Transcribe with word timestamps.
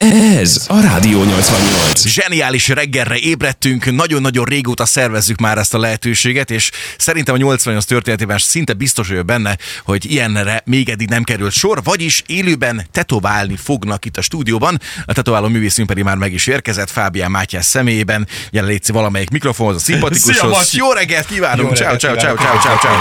Eh. 0.00 0.06
Ez 0.38 0.64
a 0.68 0.80
Rádió 0.80 1.22
88. 1.24 2.06
Zseniális 2.06 2.68
reggelre 2.68 3.16
ébredtünk, 3.16 3.92
nagyon-nagyon 3.92 4.44
régóta 4.44 4.86
szervezzük 4.86 5.40
már 5.40 5.58
ezt 5.58 5.74
a 5.74 5.78
lehetőséget, 5.78 6.50
és 6.50 6.70
szerintem 6.98 7.34
a 7.34 7.38
88 7.38 7.84
történetében 7.84 8.38
szinte 8.38 8.72
biztos 8.72 9.08
vagyok 9.08 9.24
benne, 9.24 9.56
hogy 9.84 10.10
ilyenre 10.10 10.62
még 10.64 10.88
eddig 10.88 11.08
nem 11.08 11.22
került 11.22 11.52
sor, 11.52 11.82
vagyis 11.82 12.22
élőben 12.26 12.86
tetoválni 12.92 13.56
fognak 13.56 14.04
itt 14.04 14.16
a 14.16 14.20
stúdióban. 14.20 14.80
A 15.04 15.12
tetováló 15.12 15.48
művészünk 15.48 15.88
pedig 15.88 16.04
már 16.04 16.16
meg 16.16 16.32
is 16.32 16.46
érkezett, 16.46 16.90
Fábián 16.90 17.30
Mátyás 17.30 17.64
személyében. 17.64 18.26
Jelenlétszi 18.50 18.92
valamelyik 18.92 19.30
mikrofonhoz, 19.30 19.76
a 19.76 19.78
Szia, 19.78 19.94
szimpatikushoz. 19.94 20.50
Matyi! 20.50 20.76
Jó 20.76 20.92
reggelt 20.92 21.26
kívánunk! 21.26 21.76
Ciao, 21.76 21.96
ciao, 21.96 22.16
ciao, 22.16 22.36
ciao, 22.36 22.58
ciao, 22.58 22.76
ciao. 22.78 22.94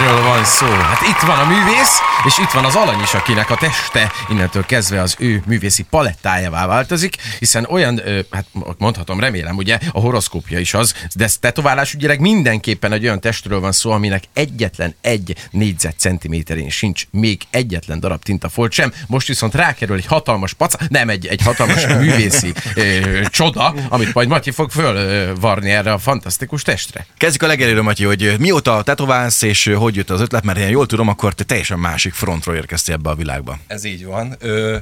Erről 0.00 0.22
van 0.22 0.44
szó. 0.44 0.66
Hát 0.66 1.00
itt 1.08 1.26
van 1.26 1.38
a 1.38 1.44
művész, 1.44 1.98
és 2.26 2.38
itt 2.38 2.50
van 2.50 2.64
az 2.64 2.74
alany 2.74 3.00
is, 3.02 3.14
akinek 3.14 3.50
a 3.50 3.56
teste 3.56 4.12
innentől 4.28 4.66
kezdve 4.66 5.00
az 5.00 5.14
ő 5.18 5.42
művészi 5.70 5.86
palettájává 5.90 6.66
változik, 6.66 7.16
hiszen 7.38 7.66
olyan, 7.68 8.00
hát 8.30 8.46
mondhatom, 8.78 9.20
remélem, 9.20 9.56
ugye 9.56 9.78
a 9.92 10.00
horoszkópja 10.00 10.58
is 10.58 10.74
az, 10.74 10.94
de 11.14 11.24
ez 11.24 11.38
tetoválás 11.38 11.94
ügyileg 11.94 12.20
mindenképpen 12.20 12.92
egy 12.92 13.04
olyan 13.04 13.20
testről 13.20 13.60
van 13.60 13.72
szó, 13.72 13.90
aminek 13.90 14.24
egyetlen 14.32 14.94
egy 15.00 15.36
négyzetcentiméterén 15.50 16.70
sincs 16.70 17.04
még 17.10 17.42
egyetlen 17.50 18.00
darab 18.00 18.22
tintafolt 18.22 18.72
sem. 18.72 18.92
Most 19.06 19.26
viszont 19.26 19.54
rákerül 19.54 19.96
egy 19.96 20.06
hatalmas 20.06 20.52
paca, 20.52 20.78
nem 20.88 21.08
egy, 21.08 21.26
egy 21.26 21.42
hatalmas 21.42 21.86
művészi 22.00 22.52
ö, 22.74 23.20
csoda, 23.28 23.74
amit 23.88 24.14
majd 24.14 24.28
Matyi 24.28 24.50
fog 24.50 24.70
fölvarni 24.70 25.70
erre 25.70 25.92
a 25.92 25.98
fantasztikus 25.98 26.62
testre. 26.62 27.06
Kezdjük 27.16 27.42
a 27.42 27.46
legelőről, 27.46 27.82
Matyi, 27.82 28.04
hogy 28.04 28.34
mióta 28.38 28.82
tetoválsz, 28.82 29.42
és 29.42 29.70
hogy 29.74 29.96
jött 29.96 30.10
az 30.10 30.20
ötlet, 30.20 30.44
mert 30.44 30.58
én 30.58 30.68
jól 30.68 30.86
tudom, 30.86 31.08
akkor 31.08 31.34
te 31.34 31.44
teljesen 31.44 31.78
másik 31.78 32.14
frontról 32.14 32.56
érkeztél 32.56 32.94
ebbe 32.94 33.10
a 33.10 33.14
világba. 33.14 33.58
Ez 33.66 33.84
így 33.84 34.04
van. 34.04 34.36
Ö, 34.38 34.76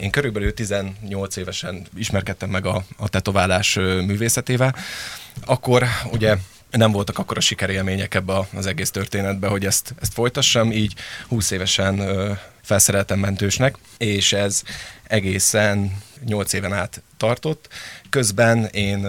én 0.00 0.10
körülbelül 0.10 0.54
18 0.54 1.36
évesen 1.36 1.86
ismerkedtem 1.96 2.50
meg 2.50 2.66
a, 2.66 2.84
a 2.96 3.08
tetoválás 3.08 3.74
művészetével. 3.74 4.74
Akkor 5.44 5.84
ugye 6.12 6.36
nem 6.70 6.92
voltak 6.92 7.18
akkor 7.18 7.36
a 7.36 7.40
sikerélmények 7.40 8.14
ebbe 8.14 8.46
az 8.54 8.66
egész 8.66 8.90
történetbe, 8.90 9.46
hogy 9.48 9.66
ezt, 9.66 9.94
ezt 10.00 10.12
folytassam, 10.12 10.72
így 10.72 10.94
20 11.28 11.50
évesen 11.50 12.02
felszereltem 12.62 13.18
mentősnek, 13.18 13.76
és 13.98 14.32
ez 14.32 14.62
egészen 15.02 16.02
8 16.24 16.52
éven 16.52 16.72
át 16.72 17.02
tartott. 17.16 17.68
Közben 18.10 18.64
én 18.64 19.06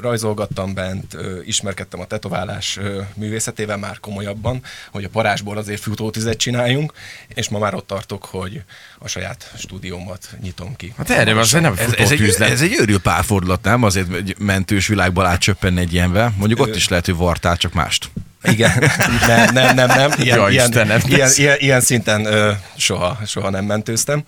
rajzolgattam 0.00 0.74
bent, 0.74 1.16
ismerkedtem 1.44 2.00
a 2.00 2.04
tetoválás 2.04 2.78
művészetével 3.14 3.76
már 3.76 4.00
komolyabban, 4.00 4.62
hogy 4.90 5.04
a 5.04 5.08
parázsból 5.08 5.56
azért 5.56 5.80
futótüzet 5.80 6.36
csináljunk, 6.36 6.92
és 7.34 7.48
ma 7.48 7.58
már 7.58 7.74
ott 7.74 7.86
tartok, 7.86 8.24
hogy 8.24 8.62
a 8.98 9.08
saját 9.08 9.52
stúdiómat 9.58 10.28
nyitom 10.42 10.76
ki. 10.76 10.94
Hát 10.96 11.10
erre 11.10 11.34
van, 11.34 11.44
nem 11.52 11.74
Ez, 11.76 11.92
ez, 11.92 12.10
egy, 12.10 12.36
ez 12.38 12.60
egy 12.60 12.76
őrült 12.80 13.02
párfordulat, 13.02 13.62
nem? 13.62 13.82
Azért 13.82 14.14
egy 14.14 14.34
mentős 14.38 14.86
világból 14.86 15.26
átcsöppenni 15.26 15.80
egy 15.80 15.92
ilyenbe. 15.92 16.32
Mondjuk 16.36 16.60
ott 16.60 16.76
is 16.76 16.88
lehet, 16.88 17.06
hogy 17.06 17.16
vartál, 17.16 17.56
csak 17.56 17.72
mást. 17.72 18.10
Igen, 18.42 18.90
nem, 19.26 19.52
nem, 19.52 19.74
nem, 19.74 19.88
nem. 19.98 20.10
Ilyen, 20.18 20.38
Ja, 20.38 20.48
ilyen, 20.48 20.68
Istenem, 20.68 21.00
ilyen, 21.06 21.30
ilyen, 21.36 21.56
ilyen 21.58 21.80
szinten 21.80 22.24
ö, 22.24 22.52
soha, 22.76 23.18
soha 23.26 23.50
nem 23.50 23.64
mentőztem. 23.64 24.22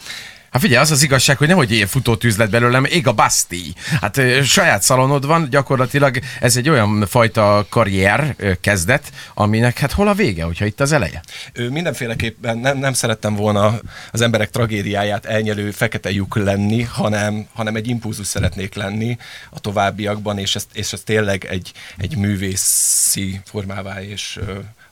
Hát 0.53 0.61
figyelj, 0.61 0.83
az 0.83 0.91
az 0.91 1.03
igazság, 1.03 1.37
hogy 1.37 1.49
nehogy 1.49 1.71
ilyen 1.71 1.87
futótűz 1.87 2.37
lett 2.37 2.51
belőlem, 2.51 2.85
ég 2.85 3.07
a 3.07 3.13
baszti. 3.13 3.75
Hát 4.01 4.21
saját 4.45 4.83
szalonod 4.83 5.27
van, 5.27 5.49
gyakorlatilag 5.51 6.19
ez 6.41 6.57
egy 6.57 6.69
olyan 6.69 7.07
fajta 7.07 7.67
karrier 7.69 8.37
kezdet, 8.61 9.13
aminek 9.35 9.79
hát 9.79 9.93
hol 9.93 10.09
a 10.09 10.15
vége, 10.15 10.45
hogyha 10.45 10.65
itt 10.65 10.81
az 10.81 10.93
eleje? 10.93 11.23
Ö, 11.53 11.69
Mindenféleképpen 11.69 12.59
nem, 12.59 12.79
nem 12.79 12.93
szerettem 12.93 13.35
volna 13.35 13.81
az 14.11 14.21
emberek 14.21 14.51
tragédiáját 14.51 15.25
elnyelő 15.25 15.71
fekete 15.71 16.11
lyuk 16.11 16.37
lenni, 16.37 16.83
hanem, 16.83 17.47
hanem 17.53 17.77
egy 17.77 17.89
impulzus 17.89 18.27
szeretnék 18.27 18.75
lenni 18.75 19.17
a 19.51 19.61
továbbiakban, 19.61 20.39
és 20.39 20.55
ezt, 20.55 20.69
és 20.73 20.93
ezt 20.93 21.05
tényleg 21.05 21.45
egy, 21.45 21.73
egy 21.97 22.17
művészi 22.17 23.41
formává, 23.45 24.03
és 24.03 24.41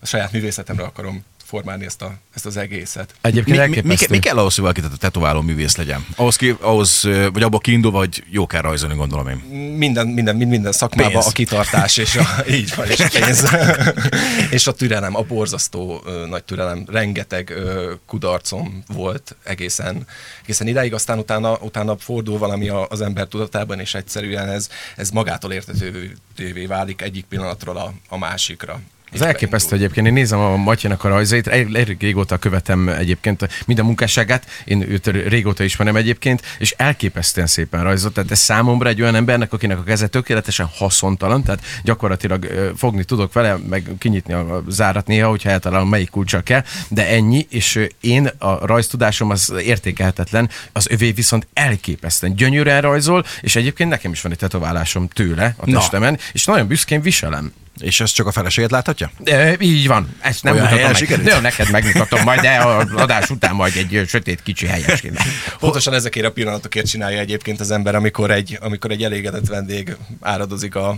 a 0.00 0.06
saját 0.06 0.32
művészetemre 0.32 0.84
akarom 0.84 1.24
formálni 1.50 1.84
ezt, 1.84 2.02
a, 2.02 2.12
ezt 2.34 2.46
az 2.46 2.56
egészet. 2.56 3.14
Egyébként 3.20 3.56
Mi, 3.56 3.62
mi, 3.62 3.68
mi, 3.68 3.76
elképesztő. 3.76 4.06
mi 4.10 4.18
kell 4.18 4.36
ahhoz, 4.36 4.54
hogy 4.54 4.62
valaki 4.62 4.96
tetováló 4.98 5.40
művész 5.40 5.76
legyen? 5.76 6.06
Ahhoz, 6.16 6.36
ki, 6.36 6.56
ahhoz 6.60 7.02
vagy 7.32 7.42
abba 7.42 7.58
kiindulva, 7.58 7.98
hogy 7.98 8.24
jó 8.30 8.46
kell 8.46 8.60
rajzolni, 8.60 8.94
gondolom 8.94 9.28
én. 9.28 9.36
Minden, 9.36 10.06
minden, 10.06 10.06
minden, 10.06 10.48
minden 10.48 10.72
szakmában 10.72 11.12
Pénz. 11.12 11.26
a 11.26 11.30
kitartás, 11.30 11.96
és 11.96 12.16
a, 12.16 12.24
így 12.58 12.74
van, 12.76 12.86
és 12.86 13.00
a 13.00 13.08
pénz. 13.12 13.56
és 14.56 14.66
a 14.66 14.72
türelem, 14.72 15.16
a 15.16 15.22
borzasztó 15.22 16.02
ö, 16.06 16.26
nagy 16.26 16.44
türelem, 16.44 16.84
rengeteg 16.88 17.50
ö, 17.50 17.92
kudarcom 18.06 18.82
volt 18.86 19.36
egészen, 19.44 20.06
egészen 20.42 20.66
idáig, 20.66 20.94
aztán 20.94 21.18
utána, 21.18 21.58
utána 21.60 21.96
fordul 21.98 22.38
valami 22.38 22.68
a, 22.68 22.86
az 22.88 23.00
ember 23.00 23.26
tudatában, 23.26 23.80
és 23.80 23.94
egyszerűen 23.94 24.48
ez, 24.48 24.68
ez 24.96 25.10
magától 25.10 25.52
értetővé 25.52 26.66
válik 26.66 27.02
egyik 27.02 27.24
pillanatról 27.24 27.76
a, 27.76 27.92
a 28.08 28.18
másikra. 28.18 28.80
Az 29.12 29.22
elképesztő 29.22 29.76
egyébként, 29.76 30.06
én 30.06 30.12
nézem 30.12 30.38
a 30.38 30.56
Matyának 30.56 31.04
a 31.04 31.08
rajzait, 31.08 31.46
elég 31.46 31.96
régóta 32.00 32.38
követem 32.38 32.88
egyébként 32.88 33.48
minden 33.66 33.84
munkásságát, 33.84 34.46
én 34.64 34.90
őt 34.90 35.06
régóta 35.06 35.64
ismerem 35.64 35.96
egyébként, 35.96 36.42
és 36.58 36.74
elképesztően 36.76 37.46
szépen 37.46 37.82
rajzolt, 37.82 38.14
tehát 38.14 38.30
ez 38.30 38.38
számomra 38.38 38.88
egy 38.88 39.02
olyan 39.02 39.14
embernek, 39.14 39.52
akinek 39.52 39.78
a 39.78 39.82
keze 39.82 40.06
tökéletesen 40.06 40.68
haszontalan, 40.74 41.42
tehát 41.42 41.64
gyakorlatilag 41.84 42.72
fogni 42.76 43.04
tudok 43.04 43.32
vele, 43.32 43.56
meg 43.68 43.90
kinyitni 43.98 44.32
a 44.32 44.62
zárat 44.68 45.06
néha, 45.06 45.28
hogyha 45.28 45.50
eltalálom 45.50 45.88
melyik 45.88 46.10
kulcsal 46.10 46.42
kell, 46.42 46.64
de 46.88 47.08
ennyi, 47.08 47.46
és 47.50 47.86
én 48.00 48.30
a 48.38 48.66
rajztudásom 48.66 49.30
az 49.30 49.52
értékelhetetlen, 49.64 50.50
az 50.72 50.86
övé 50.90 51.10
viszont 51.10 51.46
elképesztően 51.52 52.34
gyönyörűen 52.34 52.80
rajzol, 52.80 53.24
és 53.40 53.56
egyébként 53.56 53.90
nekem 53.90 54.12
is 54.12 54.20
van 54.20 54.32
egy 54.32 54.38
tetoválásom 54.38 55.08
tőle 55.08 55.54
a 55.56 55.70
Na. 55.70 55.78
testemen, 55.78 56.18
és 56.32 56.44
nagyon 56.44 56.66
büszkén 56.66 57.00
viselem. 57.00 57.52
És 57.80 58.00
ezt 58.00 58.14
csak 58.14 58.26
a 58.26 58.32
feleséget 58.32 58.70
láthatja? 58.70 59.10
E, 59.24 59.56
így 59.60 59.86
van, 59.86 60.16
ezt 60.20 60.42
nem 60.42 60.54
Olyan 60.54 60.64
mutatom 60.64 60.92
meg. 61.08 61.22
De 61.22 61.40
neked 61.40 61.70
megmutatom 61.70 62.22
majd, 62.22 62.40
de 62.40 62.56
a 62.56 62.86
adás 62.94 63.30
után 63.30 63.54
majd 63.54 63.76
egy 63.76 64.02
sötét 64.08 64.42
kicsi 64.42 64.66
helyesként. 64.66 65.18
Pontosan 65.58 65.94
ezekért 65.94 66.26
a 66.26 66.32
pillanatokért 66.32 66.86
csinálja 66.86 67.18
egyébként 67.18 67.60
az 67.60 67.70
ember, 67.70 67.94
amikor 67.94 68.30
egy, 68.30 68.58
amikor 68.60 68.90
egy 68.90 69.02
elégedett 69.02 69.46
vendég 69.46 69.96
áradozik 70.20 70.74
a, 70.74 70.96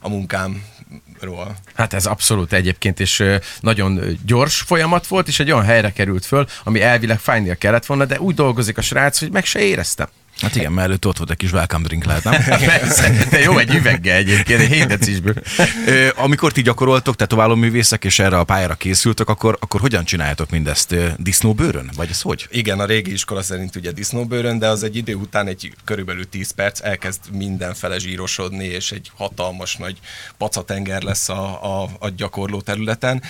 a 0.00 0.08
munkámról. 0.08 1.56
Hát 1.74 1.92
ez 1.92 2.06
abszolút 2.06 2.52
egyébként, 2.52 3.00
és 3.00 3.20
ö, 3.20 3.36
nagyon 3.60 4.18
gyors 4.26 4.60
folyamat 4.60 5.06
volt, 5.06 5.28
és 5.28 5.40
egy 5.40 5.50
olyan 5.50 5.64
helyre 5.64 5.92
került 5.92 6.24
föl, 6.24 6.46
ami 6.64 6.80
elvileg 6.80 7.18
fájnia 7.18 7.54
kellett 7.54 7.86
volna, 7.86 8.04
de 8.04 8.20
úgy 8.20 8.34
dolgozik 8.34 8.78
a 8.78 8.82
srác, 8.82 9.18
hogy 9.18 9.30
meg 9.30 9.44
se 9.44 9.60
éreztem. 9.60 10.08
Hát 10.40 10.56
igen, 10.56 10.72
mert 10.72 10.86
előtt 10.86 11.06
ott 11.06 11.16
volt 11.16 11.30
egy 11.30 11.36
kis 11.36 11.52
welcome 11.52 11.84
drink 11.86 12.04
lehet, 12.04 12.24
nem? 12.24 12.44
Persze, 12.66 13.26
de 13.30 13.40
jó 13.40 13.58
egy 13.58 13.74
üveggel 13.74 14.16
egyébként, 14.16 14.60
egy 14.60 14.72
7 14.72 14.86
decisből. 14.86 15.34
Amikor 16.16 16.52
ti 16.52 16.62
gyakoroltok, 16.62 17.16
tetováló 17.16 17.54
művészek, 17.54 18.04
és 18.04 18.18
erre 18.18 18.38
a 18.38 18.44
pályára 18.44 18.74
készültök, 18.74 19.28
akkor, 19.28 19.56
akkor 19.60 19.80
hogyan 19.80 20.04
csináljátok 20.04 20.50
mindezt? 20.50 20.94
Disznóbőrön? 21.16 21.90
Vagy 21.96 22.08
ez 22.10 22.20
hogy? 22.20 22.46
Igen, 22.50 22.80
a 22.80 22.84
régi 22.84 23.12
iskola 23.12 23.42
szerint 23.42 23.76
ugye 23.76 23.90
disznóbőrön, 23.92 24.58
de 24.58 24.68
az 24.68 24.82
egy 24.82 24.96
idő 24.96 25.14
után 25.14 25.46
egy 25.46 25.72
körülbelül 25.84 26.28
10 26.28 26.50
perc 26.50 26.80
elkezd 26.80 27.20
mindenfele 27.32 27.98
zsírosodni, 27.98 28.64
és 28.64 28.92
egy 28.92 29.10
hatalmas 29.16 29.76
nagy 29.76 29.98
pacatenger 30.38 31.02
lesz 31.02 31.28
a, 31.28 31.82
a, 31.82 31.88
a 31.98 32.08
gyakorló 32.16 32.60
területen. 32.60 33.22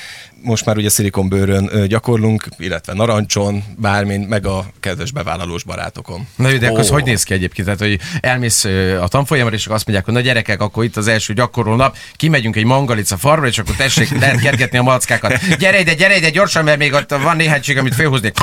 Most 0.42 0.64
már 0.64 0.76
ugye 0.76 0.88
szilikonbőrön 0.88 1.88
gyakorlunk, 1.88 2.48
illetve 2.58 2.92
narancson, 2.92 3.64
bármin, 3.76 4.20
meg 4.20 4.46
a 4.46 4.66
kedves 4.80 5.10
bevállalós 5.10 5.62
barátokon. 5.62 6.26
Na 6.36 6.48
jó, 6.48 6.58
de 6.58 6.66
akkor 6.66 6.78
Ó. 6.78 6.82
az 6.82 6.90
hogy 6.94 7.04
néz 7.04 7.22
ki 7.22 7.32
egyébként? 7.34 7.66
Tehát, 7.66 7.80
hogy 7.80 8.20
elmész 8.20 8.64
a 9.00 9.08
tanfolyamra, 9.08 9.54
és 9.54 9.66
azt 9.66 9.86
mondják, 9.86 10.04
hogy 10.04 10.14
na 10.14 10.20
gyerekek, 10.20 10.60
akkor 10.60 10.84
itt 10.84 10.96
az 10.96 11.08
első 11.08 11.32
gyakorló 11.32 11.74
nap, 11.74 11.96
kimegyünk 12.16 12.56
egy 12.56 12.64
mangalica 12.64 13.16
farmra, 13.16 13.46
és 13.46 13.58
akkor 13.58 13.74
tessék, 13.74 14.18
lehet 14.20 14.40
kergetni 14.40 14.78
a 14.78 14.82
malackákat. 14.82 15.56
Gyere 15.58 15.80
ide, 15.80 15.94
gyere 15.94 16.16
ide, 16.16 16.30
gyorsan, 16.30 16.64
mert 16.64 16.78
még 16.78 16.92
ott 16.92 17.10
van 17.10 17.36
néhánység, 17.36 17.78
amit 17.78 17.94
félhoznék. 17.94 18.36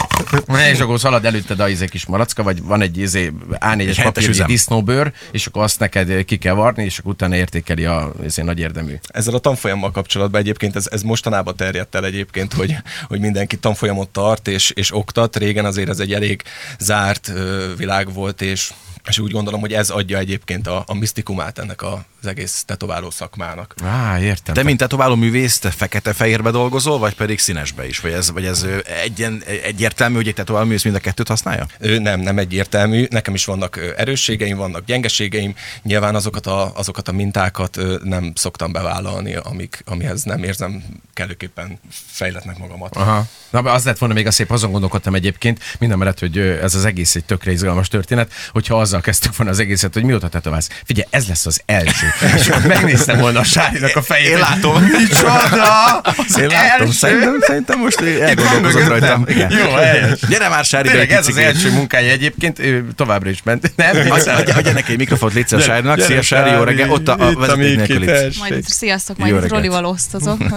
És 0.72 0.79
akkor 0.79 1.00
szalad 1.00 1.25
előtted 1.25 1.59
a 1.59 1.69
izé 1.69 1.85
kis 1.85 2.06
malacka, 2.06 2.44
vagy 2.44 2.63
van 2.63 2.81
egy 2.81 2.97
izé 2.97 3.31
A4-es 3.50 3.93
hetes 3.96 4.03
papír, 4.03 4.29
üzem. 4.29 4.47
disznóbőr, 4.47 5.11
és 5.31 5.46
akkor 5.46 5.64
azt 5.64 5.79
neked 5.79 6.26
ki 6.26 6.37
kell 6.37 6.53
varni, 6.53 6.84
és 6.84 6.97
akkor 6.97 7.11
utána 7.11 7.35
értékeli 7.35 7.85
a 7.85 8.11
izé, 8.26 8.41
nagy 8.41 8.59
érdemű. 8.59 8.93
Ezzel 9.08 9.34
a 9.34 9.40
tanfolyammal 9.40 9.91
kapcsolatban 9.91 10.41
egyébként 10.41 10.76
ez, 10.76 10.87
ez 10.91 11.02
mostanában 11.02 11.55
terjedt 11.55 11.96
el 11.96 12.05
egyébként, 12.05 12.53
hogy, 12.53 12.76
hogy 13.08 13.20
mindenki 13.20 13.58
tanfolyamot 13.58 14.09
tart 14.09 14.47
és, 14.47 14.70
és 14.70 14.96
oktat. 14.96 15.37
Régen 15.37 15.66
azért 15.66 15.90
ez 15.90 15.99
egy 15.99 16.14
elég 16.14 16.41
zárt 16.79 17.31
világ 17.78 18.14
volt, 18.14 18.41
és 18.41 18.73
és 19.08 19.20
úgy 19.20 19.32
gondolom, 19.32 19.59
hogy 19.59 19.73
ez 19.73 19.90
adja 19.90 20.17
egyébként 20.17 20.67
a, 20.67 20.84
a 20.88 20.93
misztikumát 20.93 21.58
ennek 21.58 21.82
a 21.82 22.05
az 22.22 22.28
egész 22.28 22.64
tetováló 22.66 23.09
szakmának. 23.09 23.76
Á, 23.84 24.20
értem. 24.20 24.53
Te, 24.53 24.64
mint 24.64 24.78
tetováló 24.78 25.16
művész, 25.16 25.59
te 25.59 25.72
fekete-fehérbe 25.72 26.52
dolgozol, 26.52 27.00
vagy 27.00 27.16
pedig 27.16 27.40
színesbe 27.40 27.88
is? 27.88 28.00
Vagy 28.00 28.12
ez, 28.12 28.32
vagy 28.32 28.46
ez 28.46 28.66
egyen, 29.03 29.44
egyértelmű, 29.64 30.16
hogy 30.16 30.28
egy 30.28 30.34
tetováló 30.34 30.66
művész 30.66 30.84
mind 30.84 30.96
a 30.96 31.00
kettőt 31.00 31.28
használja? 31.28 31.68
Ö, 31.79 32.00
Nem, 32.00 32.20
nem 32.20 32.38
egyértelmű. 32.38 33.06
Nekem 33.09 33.34
is 33.34 33.46
vannak 33.46 33.79
erősségeim, 33.97 34.58
vannak 34.58 34.85
gyengeségeim. 34.85 35.56
Nyilván 35.84 36.16
azokat 36.16 36.47
a, 36.47 36.72
azokat 36.76 37.08
a 37.08 37.12
mintákat 37.12 37.79
nem 38.03 38.34
szoktam 38.35 38.72
bevállalni, 38.72 39.35
amik, 39.35 39.82
amihez 39.85 40.24
nem 40.24 40.44
érzem 40.44 40.84
kellőképpen 41.14 41.79
fejletnek 42.08 42.58
magamat. 42.58 42.96
Aha. 42.96 43.26
Na, 43.50 43.59
az 43.59 43.84
lett 43.84 43.97
volna 43.97 44.14
még 44.14 44.28
a 44.28 44.32
szép, 44.32 44.52
azon 44.52 44.72
gondolkodtam 44.72 45.16
egyébként, 45.16 45.59
minden 45.79 45.97
mellett, 45.97 46.20
hogy 46.20 46.38
ez 46.38 46.76
az 46.76 46.85
egész 46.85 47.16
egy 47.16 47.26
tökre 47.26 47.52
izgalmas 47.52 47.88
történet, 47.88 48.32
hogyha 48.52 48.79
azzal 48.79 49.02
kezdtük 49.02 49.35
volna 49.35 49.52
az 49.52 49.59
egészet, 49.59 49.94
hogy 49.94 50.03
mióta 50.03 50.28
tetoválsz. 50.28 50.70
Figyelj, 50.84 51.08
ez 51.09 51.28
lesz 51.28 51.46
az 51.46 51.62
első. 51.66 52.08
És 52.37 52.47
akkor 52.47 52.66
megnéztem 52.66 53.19
volna 53.19 53.40
a 53.40 53.43
Sárinak 53.43 53.96
a 53.96 54.02
fejét. 54.02 54.29
Én 54.29 54.37
látom. 54.37 54.84
Micsoda! 54.84 56.02
Én 56.40 56.47
látom, 56.47 56.91
szerintem, 56.91 57.37
szerintem 57.40 57.79
most 57.79 58.02
elgondolkozott 58.02 58.87
rajtam. 58.87 59.25
Igen. 59.28 59.52
Jó, 59.52 59.72
helyes. 59.72 60.19
Gyere 60.29 60.49
már, 60.49 60.66
Sári, 60.66 60.87
Tényleg 60.87 61.11
ez 61.11 61.28
az 61.28 61.37
első 61.37 61.72
munkája 61.72 62.11
egyébként, 62.11 62.59
ő 62.59 62.87
továbbra 62.96 63.29
is 63.29 63.43
ment. 63.43 63.72
Nem, 63.75 64.11
Adj- 64.11 64.28
Adj 64.28 64.52
adj 64.52 64.69
neki 64.69 64.91
egy 64.91 64.97
mikrofont, 64.97 65.34
légy 65.34 65.47
szíves, 65.47 65.66
Sárinak. 65.66 65.99
Szia, 65.99 66.22
Sári, 66.22 66.52
jó 66.52 66.63
reggel. 66.63 66.90
Ott 66.90 67.08
a, 67.08 67.16
a 67.19 67.29
Itt 67.29 67.37
vezeték 67.37 67.75
nélkül. 67.75 68.31
Majd 68.40 68.64
sziasztok, 68.67 69.17
majd. 69.17 69.49
Rolival 69.49 69.85
osztozok. 69.85 70.37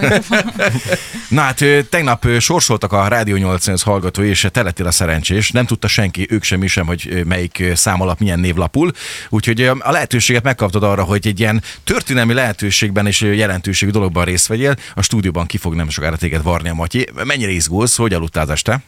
Na 1.28 1.40
hát 1.40 1.64
tegnap 1.90 2.26
sorsoltak 2.38 2.92
a 2.92 3.08
Rádió 3.08 3.36
800 3.36 3.82
hallgatói, 3.82 4.28
és 4.28 4.46
te 4.52 4.62
lettél 4.62 4.86
a 4.86 4.90
szerencsés. 4.90 5.50
Nem 5.50 5.66
tudta 5.66 5.88
senki, 5.88 6.26
ők 6.30 6.42
sem, 6.42 6.58
mi 6.58 6.66
sem, 6.66 6.86
hogy 6.86 7.22
melyik 7.26 7.62
szám 7.74 8.00
alatt 8.00 8.18
milyen 8.18 8.38
név 8.38 8.54
lapul. 8.54 8.90
Úgyhogy 9.28 9.62
a 9.78 9.90
lehetőséget 9.90 10.42
megkaptad 10.42 10.82
arra, 10.82 11.02
hogy 11.02 11.26
egy 11.26 11.40
ilyen 11.44 11.62
történelmi 11.84 12.32
lehetőségben 12.32 13.06
és 13.06 13.20
jelentőségű 13.20 13.90
dologban 13.90 14.24
részt 14.24 14.46
vegyél. 14.46 14.76
A 14.94 15.02
stúdióban 15.02 15.46
ki 15.46 15.56
fog 15.56 15.74
nem 15.74 15.88
sokára 15.88 16.16
téged 16.16 16.42
varni 16.42 16.68
a 16.68 16.74
Matyi. 16.74 17.08
Mennyire 17.24 17.50
izgulsz, 17.50 17.96
hogy 17.96 18.14
aludtál 18.14 18.50
este? 18.50 18.82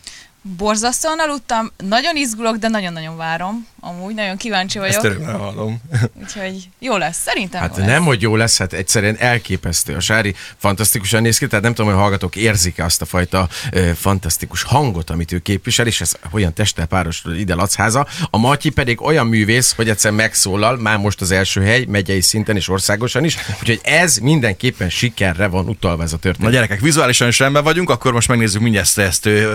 Borzasztóan 0.57 1.19
aludtam, 1.19 1.73
nagyon 1.77 2.17
izgulok, 2.17 2.57
de 2.57 2.69
nagyon-nagyon 2.69 3.17
várom. 3.17 3.67
Amúgy 3.81 4.15
nagyon 4.15 4.37
kíváncsi 4.37 4.79
Ezt 4.79 4.97
vagyok, 4.97 5.05
örömmel 5.19 5.37
hallom. 5.37 5.81
úgyhogy 6.23 6.69
jó 6.79 6.97
lesz, 6.97 7.19
szerintem 7.25 7.61
Hát 7.61 7.77
jó 7.77 7.83
lesz. 7.83 7.93
nem, 7.93 8.05
hogy 8.05 8.23
jó 8.23 8.37
lesz, 8.37 8.59
hát 8.59 8.73
egyszerűen 8.73 9.17
elképesztő. 9.19 9.95
A 9.95 10.01
Sári 10.01 10.35
fantasztikusan 10.57 11.23
néz 11.23 11.39
ki, 11.39 11.47
tehát 11.47 11.65
nem 11.65 11.75
tudom, 11.75 11.91
hogy 11.91 11.99
a 12.01 12.03
hallgatók 12.03 12.37
érzik 12.37 12.79
azt 12.79 13.03
a 13.03 13.05
fajta 13.05 13.49
ö, 13.73 13.91
fantasztikus 13.95 14.63
hangot, 14.63 15.11
amit 15.11 15.33
ő 15.33 15.39
képvisel, 15.39 15.87
és 15.87 16.01
ez 16.01 16.13
olyan 16.31 16.53
testtel 16.53 16.87
párosul 16.87 17.35
ide 17.35 17.55
Lacháza. 17.55 18.07
A 18.31 18.39
Matyi 18.39 18.71
pedig 18.71 19.03
olyan 19.03 19.27
művész, 19.27 19.73
hogy 19.77 19.89
egyszer 19.89 20.11
megszólal, 20.13 20.77
már 20.77 20.99
most 20.99 21.21
az 21.21 21.31
első 21.31 21.63
hely, 21.63 21.85
megyei 21.89 22.21
szinten 22.21 22.57
és 22.57 22.69
országosan 22.69 23.25
is, 23.25 23.37
úgyhogy 23.61 23.81
ez 23.83 24.17
mindenképpen 24.17 24.91
sikerre 24.91 25.47
van 25.47 25.69
utalva 25.69 26.03
ez 26.03 26.13
a 26.13 26.15
Na 26.15 26.21
történet. 26.21 26.53
gyerekek, 26.53 26.81
vizuálisan 26.81 27.29
is 27.29 27.39
rendben 27.39 27.65
vagyunk, 27.65 27.91
akkor 27.91 28.13
most 28.13 28.29
megnézzük 28.29 28.61
mindjárt 28.61 28.87
ezt, 28.87 28.99
ezt 28.99 29.27
ö, 29.27 29.55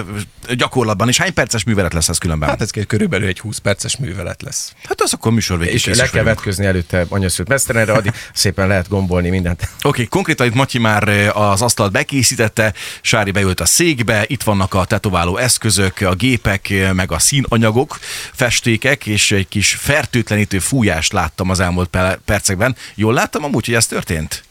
gyakorlatban. 0.81 1.07
És 1.07 1.17
hány 1.17 1.33
perces 1.33 1.63
művelet 1.63 1.93
lesz 1.93 2.09
ez 2.09 2.17
különben? 2.17 2.49
Hát 2.49 2.61
ez 2.61 2.69
körülbelül 2.87 3.27
egy 3.27 3.39
20 3.39 3.57
perces 3.57 3.97
művelet 3.97 4.41
lesz. 4.41 4.73
Hát 4.83 5.01
az 5.01 5.13
akkor 5.13 5.31
műsor 5.31 5.57
végig 5.57 5.73
és 5.73 5.85
le 5.85 6.09
kell 6.09 6.23
vetközni 6.23 6.65
előtte 6.65 7.05
anyaszült 7.09 7.47
mesztelenre, 7.47 7.93
addig 7.93 8.13
szépen 8.33 8.67
lehet 8.67 8.87
gombolni 8.89 9.29
mindent. 9.29 9.61
Oké, 9.63 9.87
okay, 9.87 10.05
konkrétan 10.05 10.47
itt 10.47 10.53
Matyi 10.53 10.77
már 10.77 11.09
az 11.33 11.61
asztalt 11.61 11.91
bekészítette, 11.91 12.73
Sári 13.01 13.31
beült 13.31 13.59
a 13.59 13.65
székbe, 13.65 14.23
itt 14.27 14.43
vannak 14.43 14.73
a 14.73 14.85
tetováló 14.85 15.37
eszközök, 15.37 16.01
a 16.01 16.13
gépek, 16.15 16.73
meg 16.93 17.11
a 17.11 17.19
színanyagok, 17.19 17.99
festékek, 18.33 19.05
és 19.05 19.31
egy 19.31 19.47
kis 19.47 19.73
fertőtlenítő 19.73 20.59
fújást 20.59 21.13
láttam 21.13 21.49
az 21.49 21.59
elmúlt 21.59 21.87
pe- 21.87 22.19
percekben. 22.25 22.75
Jól 22.95 23.13
láttam 23.13 23.43
amúgy, 23.43 23.65
hogy 23.65 23.75
ez 23.75 23.87
történt? 23.87 24.43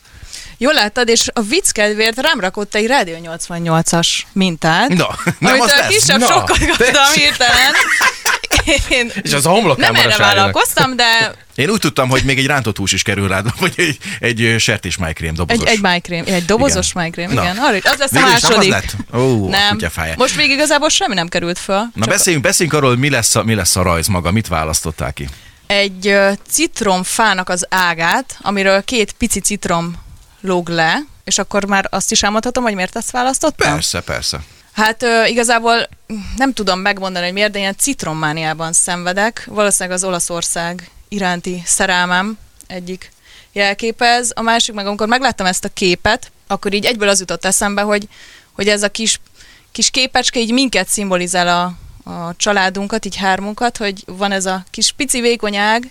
Jól 0.62 0.72
láttad, 0.74 1.08
és 1.08 1.28
a 1.32 1.40
vicc 1.40 1.70
kedvéért 1.70 2.20
rám 2.20 2.40
rakott 2.40 2.74
egy 2.74 2.86
Rádió 2.86 3.16
88-as 3.22 4.08
mintát. 4.32 4.88
Na, 4.88 5.18
nem 5.38 5.52
amit 5.52 5.62
az 5.62 5.70
a 5.70 5.76
lesz. 5.76 5.88
kisebb 5.88 6.18
Na, 6.18 6.26
sokkal 6.26 6.56
kaptam 6.76 7.12
hirtelen. 7.14 7.72
Én 8.88 9.12
És 9.22 9.32
az 9.32 9.46
a 9.46 9.50
homlokán 9.50 9.92
nem 9.92 10.02
a 10.02 10.04
erre 10.04 10.16
vállalkoztam, 10.16 10.96
de 10.96 11.34
Én 11.54 11.70
úgy 11.70 11.78
tudtam, 11.78 12.08
hogy 12.08 12.22
még 12.24 12.38
egy 12.38 12.46
rántott 12.46 12.76
hús 12.76 12.92
is 12.92 13.02
kerül 13.02 13.28
rád, 13.28 13.46
vagy 13.60 13.72
egy, 13.76 13.98
egy 14.20 14.42
ö, 14.42 14.58
sertésmájkrém 14.58 15.30
egy, 15.30 15.36
dobozos. 15.36 15.68
egy 15.68 15.80
májkrém, 15.80 16.24
egy 16.26 16.44
dobozos 16.44 16.88
Igen. 16.90 17.02
májkrém, 17.02 17.30
igen. 17.30 17.56
Arra, 17.56 17.76
az 17.82 17.98
lesz 17.98 18.12
a 18.12 18.14
Végül 18.14 18.28
is 18.36 18.40
nem 18.42 18.50
az 18.50 18.66
második. 18.66 18.70
lett? 18.70 18.96
Ó, 19.20 19.48
nem. 19.48 19.70
kutyafája. 19.70 20.14
Most 20.16 20.34
végig 20.36 20.50
igazából 20.50 20.88
semmi 20.88 21.14
nem 21.14 21.28
került 21.28 21.58
föl. 21.58 21.82
Na 21.94 22.06
beszéljünk, 22.06 22.44
beszéljünk 22.44 22.78
arról, 22.78 22.96
mi 22.96 23.10
lesz, 23.10 23.34
a, 23.34 23.42
mi 23.42 23.54
lesz 23.54 23.76
a 23.76 23.82
rajz 23.82 24.06
maga, 24.06 24.30
mit 24.30 24.48
választottál 24.48 25.12
ki? 25.12 25.28
egy 25.66 26.16
citromfának 26.48 27.48
az 27.48 27.66
ágát, 27.68 28.38
amiről 28.42 28.84
két 28.84 29.12
pici 29.12 29.40
citrom 29.40 29.94
lóg 30.40 30.68
le, 30.68 30.98
és 31.24 31.38
akkor 31.38 31.64
már 31.64 31.86
azt 31.90 32.10
is 32.10 32.22
elmondhatom, 32.22 32.62
hogy 32.62 32.74
miért 32.74 32.96
ezt 32.96 33.10
választottam? 33.10 33.72
Persze, 33.72 34.00
persze. 34.00 34.40
Hát 34.72 35.02
ö, 35.02 35.24
igazából 35.24 35.88
nem 36.36 36.52
tudom 36.52 36.80
megmondani, 36.80 37.24
hogy 37.24 37.34
miért, 37.34 37.50
de 37.52 37.58
ilyen 37.58 37.76
citrommániában 37.76 38.72
szenvedek. 38.72 39.44
Valószínűleg 39.46 39.96
az 39.96 40.04
Olaszország 40.04 40.90
iránti 41.08 41.62
szerelmem 41.64 42.38
egyik 42.66 43.12
jelképez. 43.52 44.32
A 44.34 44.42
másik 44.42 44.74
meg, 44.74 44.86
amikor 44.86 45.08
megláttam 45.08 45.46
ezt 45.46 45.64
a 45.64 45.68
képet, 45.68 46.30
akkor 46.46 46.72
így 46.72 46.84
egyből 46.84 47.08
az 47.08 47.20
jutott 47.20 47.44
eszembe, 47.44 47.82
hogy, 47.82 48.08
hogy 48.52 48.68
ez 48.68 48.82
a 48.82 48.88
kis, 48.88 49.20
kis 49.72 49.90
képecske 49.90 50.40
így 50.40 50.52
minket 50.52 50.88
szimbolizál 50.88 51.48
a, 51.48 52.10
a 52.10 52.36
családunkat, 52.36 53.04
így 53.04 53.16
hármunkat, 53.16 53.76
hogy 53.76 54.02
van 54.06 54.32
ez 54.32 54.46
a 54.46 54.64
kis 54.70 54.92
pici 54.92 55.20
vékony 55.20 55.56
ág, 55.56 55.90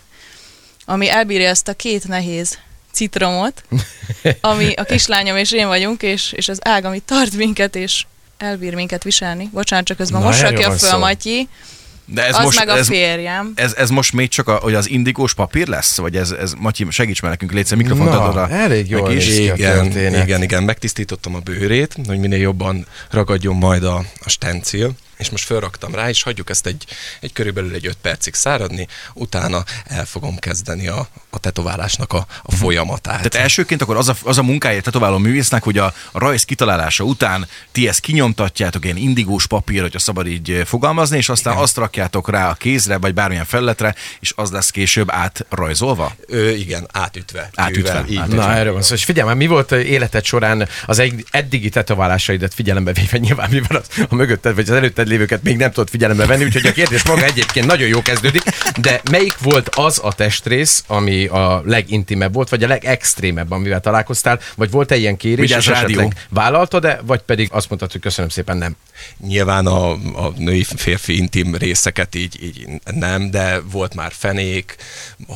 ami 0.86 1.10
elbírja 1.10 1.48
ezt 1.48 1.68
a 1.68 1.74
két 1.74 2.08
nehéz 2.08 2.58
citromot, 2.92 3.64
ami 4.42 4.74
a 4.74 4.84
kislányom 4.84 5.38
és 5.38 5.52
én 5.52 5.68
vagyunk, 5.68 6.02
és, 6.02 6.32
és 6.32 6.48
az 6.48 6.60
ág, 6.64 6.86
ami 6.86 7.00
tart 7.00 7.36
minket, 7.36 7.76
és 7.76 8.06
elbír 8.38 8.74
minket 8.76 9.04
viselni. 9.04 9.50
Bocsánat, 9.54 9.86
csak 9.86 9.98
közben 9.98 10.24
erről 10.24 10.50
rakja 10.50 10.68
van 10.68 10.78
föl. 10.78 11.00
Matyi, 11.00 11.48
De 12.06 12.26
ez 12.26 12.36
az 12.36 12.44
most, 12.44 12.58
meg 12.58 12.68
a 12.70 12.78
ez, 12.78 12.88
férjem. 12.88 13.52
ez, 13.56 13.74
ez, 13.74 13.90
most 13.90 14.14
még 14.14 14.30
csak 14.30 14.48
a, 14.48 14.56
hogy 14.56 14.74
az 14.74 14.90
indigós 14.90 15.34
papír 15.34 15.68
lesz? 15.68 15.98
Vagy 15.98 16.16
ez, 16.16 16.32
ez 16.32 16.54
Matyi, 16.58 16.86
segíts 16.90 17.22
már 17.22 17.32
nekünk, 17.32 17.52
légy 17.52 17.76
mikrofont 17.76 18.10
Na, 18.10 18.22
adod 18.24 18.38
a 18.38 18.52
elég 18.54 18.90
jól 18.90 19.12
is. 19.12 19.26
ki 19.26 19.50
a 19.50 19.54
Igen, 19.54 19.84
történet. 19.84 20.24
igen, 20.24 20.42
igen, 20.44 20.64
megtisztítottam 20.64 21.36
a 21.36 21.40
bőrét, 21.40 21.96
hogy 22.08 22.20
minél 22.20 22.40
jobban 22.40 22.86
ragadjon 23.10 23.56
majd 23.56 23.84
a, 23.84 24.04
a 24.24 24.30
stencil, 24.30 24.92
és 25.20 25.30
most 25.30 25.46
felraktam 25.46 25.96
rá, 25.96 26.10
és 26.10 26.24
hagyjuk 26.24 26.50
ezt 26.50 26.66
egy, 26.66 26.86
egy 27.20 27.34
körülbelül 27.34 27.74
egy 27.74 27.86
5 27.86 27.98
percig 28.02 28.34
száradni, 28.34 28.88
utána 29.14 29.64
el 29.86 30.06
fogom 30.06 30.38
kezdeni 30.38 30.88
a, 30.88 31.08
a 31.30 31.40
tetoválásnak 31.40 32.14
a, 32.14 32.28
a 32.44 32.52
folyamatát. 32.52 33.16
Tehát 33.16 33.36
elsőként 33.36 33.82
akkor 33.82 33.98
az 33.98 34.10
a, 34.10 34.16
az 34.24 34.38
a 34.38 34.44
munkája 34.44 34.82
tetováló 34.82 35.18
művésznek, 35.18 35.64
hogy 35.64 35.78
a, 35.78 35.94
a 36.12 36.20
rajz 36.20 36.44
kitalálása 36.44 37.04
után 37.04 37.48
ti 37.72 37.88
ezt 37.88 38.00
kinyomtatjátok 38.00 38.84
ilyen 38.84 38.98
indigós 38.98 39.48
papír, 39.48 39.82
hogyha 39.82 40.00
szabad 40.00 40.28
így 40.28 40.52
eh, 40.52 40.66
fogalmazni, 40.66 41.18
és 41.18 41.30
aztán 41.30 41.58
azt 41.58 41.78
rakjátok 41.78 42.30
rá 42.30 42.50
a 42.50 42.54
kézre, 42.54 42.98
vagy 42.98 43.14
bármilyen 43.14 43.46
felletre, 43.46 43.96
és 44.20 44.34
az 44.36 44.52
lesz 44.52 44.70
később 44.70 45.12
átrajzolva. 45.12 46.16
Ö, 46.28 46.50
igen, 46.50 46.88
átütve. 46.92 47.50
Átütve, 47.56 48.06
így 48.08 48.18
átütve. 48.18 48.38
van. 48.38 48.48
Na, 48.48 48.54
erről 48.54 48.74
van 48.74 48.82
szó. 48.82 48.94
És 48.94 49.04
figyelj 49.04 49.36
mi 49.36 49.48
volt 49.48 49.72
ö, 49.72 49.80
életed 49.80 50.26
során 50.26 50.68
az 50.86 51.00
egy, 51.00 51.26
eddigi 51.32 51.70
tetoválásaidat 51.70 52.54
figyelembe 52.54 52.94
véve 52.94 53.18
nyilván, 53.28 53.50
mivel 53.50 53.78
az, 53.78 54.06
a 54.10 54.16
mögötted 54.16 54.56
vagy 54.56 54.70
az 54.70 54.76
előtted 54.76 55.08
lévőket 55.10 55.44
még 55.44 55.58
nem 55.58 55.72
tudod 55.72 55.90
figyelembe 55.90 56.26
venni, 56.26 56.44
úgyhogy 56.44 56.66
a 56.66 56.72
kérdés 56.72 57.04
maga 57.04 57.24
egyébként 57.24 57.66
nagyon 57.66 57.88
jó 57.88 58.02
kezdődik, 58.02 58.44
de 58.82 59.02
melyik 59.12 59.38
volt 59.40 59.70
az 59.76 60.00
a 60.04 60.14
testrész, 60.14 60.84
ami 60.88 61.26
a 61.26 61.62
legintimebb 61.66 62.34
volt, 62.34 62.50
vagy 62.50 62.64
a 62.64 62.68
legextrémebb, 62.68 63.52
amivel 63.52 63.80
találkoztál, 63.80 64.40
vagy 64.56 64.72
volt-e 64.72 64.96
ilyen 64.96 65.18
kérés, 65.18 65.40
Vigyázz, 65.40 65.68
és 65.68 65.68
rádió. 65.68 66.00
esetleg 66.00 66.26
vállaltad-e, 66.30 67.00
vagy 67.06 67.22
pedig 67.22 67.50
azt 67.52 67.70
mondtad, 67.70 67.92
hogy 67.92 68.02
köszönöm 68.02 68.30
szépen, 68.30 68.58
nem. 68.58 68.76
Nyilván 69.28 69.66
a, 69.66 69.92
a 69.92 70.34
női 70.38 70.66
férfi 70.76 71.18
intim 71.18 71.56
részeket 71.56 72.16
így, 72.16 72.44
így 72.44 72.68
nem, 72.94 73.32
de 73.32 73.60
volt 73.72 73.96
már 73.96 74.12
fenék, 74.16 74.76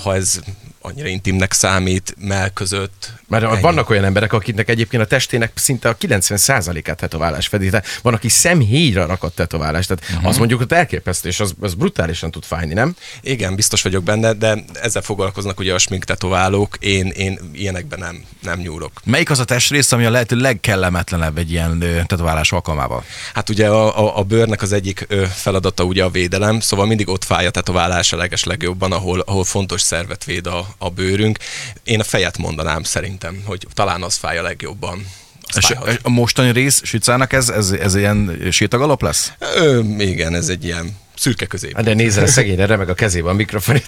ha 0.03 0.15
ez 0.15 0.39
annyira 0.86 1.08
intimnek 1.08 1.54
számít, 1.54 2.16
mell 2.20 2.50
között. 2.50 3.12
Mert 3.28 3.44
ennyi. 3.44 3.62
vannak 3.62 3.90
olyan 3.90 4.04
emberek, 4.04 4.34
akiknek 4.34 4.70
egyébként 4.70 5.04
a 5.04 5.06
testének 5.06 5.52
szinte 5.56 5.90
a 5.90 5.98
90%-át 5.98 6.98
tetoválás 6.98 7.48
fedi. 7.48 7.70
Tehát 7.70 7.86
van, 8.02 8.13
aki 8.13 8.30
szemhéjra 8.30 9.06
rakott 9.06 9.36
tetoválást. 9.36 9.88
Tehát 9.88 10.04
uh-huh. 10.10 10.30
az 10.30 10.38
mondjuk 10.38 10.62
ott 10.62 10.72
elképesztő, 10.72 11.30
és 11.30 11.40
az, 11.40 11.54
az 11.60 11.74
brutálisan 11.74 12.32
tud 12.32 12.44
fájni, 12.44 12.74
nem? 12.74 12.96
Igen, 13.22 13.56
biztos 13.56 13.82
vagyok 13.82 14.04
benne, 14.04 14.34
de 14.34 14.63
ezzel 14.74 15.02
foglalkoznak 15.02 15.60
ugye 15.60 15.74
a 15.74 15.78
smink 15.78 16.04
tetoválók, 16.04 16.78
én, 16.80 17.08
én 17.08 17.40
ilyenekben 17.54 18.00
nem, 18.00 18.24
nem 18.42 18.60
nyúlok. 18.60 18.92
Melyik 19.04 19.30
az 19.30 19.40
a 19.40 19.46
testrész, 19.46 19.92
ami 19.92 20.06
a 20.06 20.10
lehető 20.10 20.36
legkellemetlenebb 20.36 21.38
egy 21.38 21.52
ilyen 21.52 21.80
tetoválás 22.08 22.52
alkalmával? 22.52 23.04
Hát 23.34 23.50
ugye 23.50 23.68
a, 23.68 24.00
a, 24.06 24.18
a 24.18 24.24
bőrnek 24.24 24.62
az 24.62 24.72
egyik 24.72 25.08
feladata 25.34 25.84
ugye 25.84 26.04
a 26.04 26.10
védelem, 26.10 26.60
szóval 26.60 26.86
mindig 26.86 27.10
ott 27.10 27.24
fáj 27.24 27.46
a 27.46 27.50
tetoválás 27.52 28.13
a 28.13 28.18
leges 28.18 28.44
legjobban, 28.44 28.92
ahol, 28.92 29.20
ahol 29.20 29.44
fontos 29.44 29.82
szervet 29.82 30.24
véd 30.24 30.48
a, 30.48 30.68
a 30.77 30.89
bőrünk. 30.89 31.38
Én 31.84 32.00
a 32.00 32.03
fejet 32.03 32.38
mondanám 32.38 32.84
szerintem, 32.84 33.42
hogy 33.46 33.68
talán 33.74 34.03
az 34.03 34.15
fáj 34.15 34.38
a 34.38 34.42
legjobban. 34.42 35.06
És 35.56 35.74
a 36.01 36.10
mostani 36.10 36.51
rész 36.51 36.82
Sicának 36.84 37.34
ez, 37.34 37.50
ez, 37.50 37.72
ez 37.72 37.96
ilyen 37.96 38.48
sétagalop 38.51 39.01
lesz? 39.01 39.32
Ö, 39.56 39.80
igen, 39.98 40.36
ez 40.36 40.50
egy 40.50 40.63
ilyen 40.63 40.98
szürke 41.24 41.46
közép. 41.46 41.75
Hát 41.75 41.84
De 41.84 41.94
nézzel, 41.94 42.24
a 42.24 42.27
szegényre 42.27 42.65
remeg 42.65 42.89
a 42.89 42.94
kezében 42.94 43.32
a 43.32 43.36
mikrofon. 43.36 43.82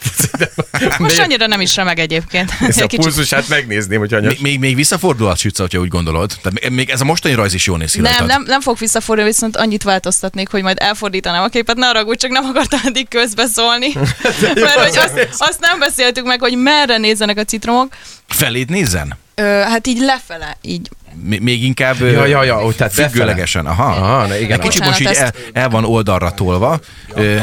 Most 0.97 1.19
annyira 1.19 1.47
nem 1.47 1.61
is 1.61 1.75
remeg 1.75 1.99
egyébként. 1.99 2.51
Ez 2.67 2.77
a 2.77 2.87
pulzusát 2.87 3.47
megnézném, 3.47 3.99
hogy 3.99 4.13
anyas. 4.13 4.33
Még, 4.33 4.41
még, 4.41 4.59
még 4.59 4.75
visszafordulhat 4.75 5.37
Sütze, 5.37 5.61
hogyha 5.61 5.79
úgy 5.79 5.87
gondolod. 5.87 6.33
Tehát 6.41 6.69
még 6.69 6.89
ez 6.89 7.01
a 7.01 7.03
mostani 7.03 7.33
rajz 7.33 7.53
is 7.53 7.65
jól 7.65 7.77
néz 7.77 7.91
ki 7.91 8.01
Nem, 8.01 8.25
nem, 8.25 8.43
nem 8.47 8.61
fog 8.61 8.77
visszafordulni, 8.77 9.31
viszont 9.31 9.57
annyit 9.57 9.83
változtatnék, 9.83 10.49
hogy 10.49 10.61
majd 10.61 10.77
elfordítanám 10.79 11.43
a 11.43 11.47
képet, 11.47 11.75
ne 11.75 11.85
haragudj, 11.85 12.17
csak 12.17 12.31
nem 12.31 12.45
akartam 12.45 12.79
eddig 12.83 13.07
közbeszólni. 13.07 13.93
Mert 14.55 14.79
hogy 14.79 14.97
azt, 14.97 15.27
azt 15.37 15.59
nem 15.59 15.79
beszéltük 15.79 16.25
meg, 16.25 16.39
hogy 16.39 16.57
merre 16.57 16.97
nézzenek 16.97 17.37
a 17.37 17.43
citromok. 17.43 17.95
Feléd 18.27 18.69
nézzen? 18.69 19.17
Ö, 19.35 19.41
hát 19.43 19.87
így 19.87 19.99
lefele, 19.99 20.57
így. 20.61 20.89
Még 21.23 21.63
inkább 21.63 21.99
Ja, 21.99 22.25
ja, 22.25 22.43
ja, 22.43 22.63
ó, 22.63 22.71
tehát 22.71 22.93
függőlegesen. 22.93 23.65
Aha. 23.65 23.83
Aha, 23.83 24.27
na 24.27 24.37
igen. 24.37 24.51
Egy 24.59 24.67
kicsit 24.67 24.85
most 24.85 24.99
így 24.99 25.07
el, 25.07 25.33
el, 25.53 25.69
van 25.69 25.85
oldalra 25.85 26.31
tolva. 26.31 26.79
Ö, 27.13 27.37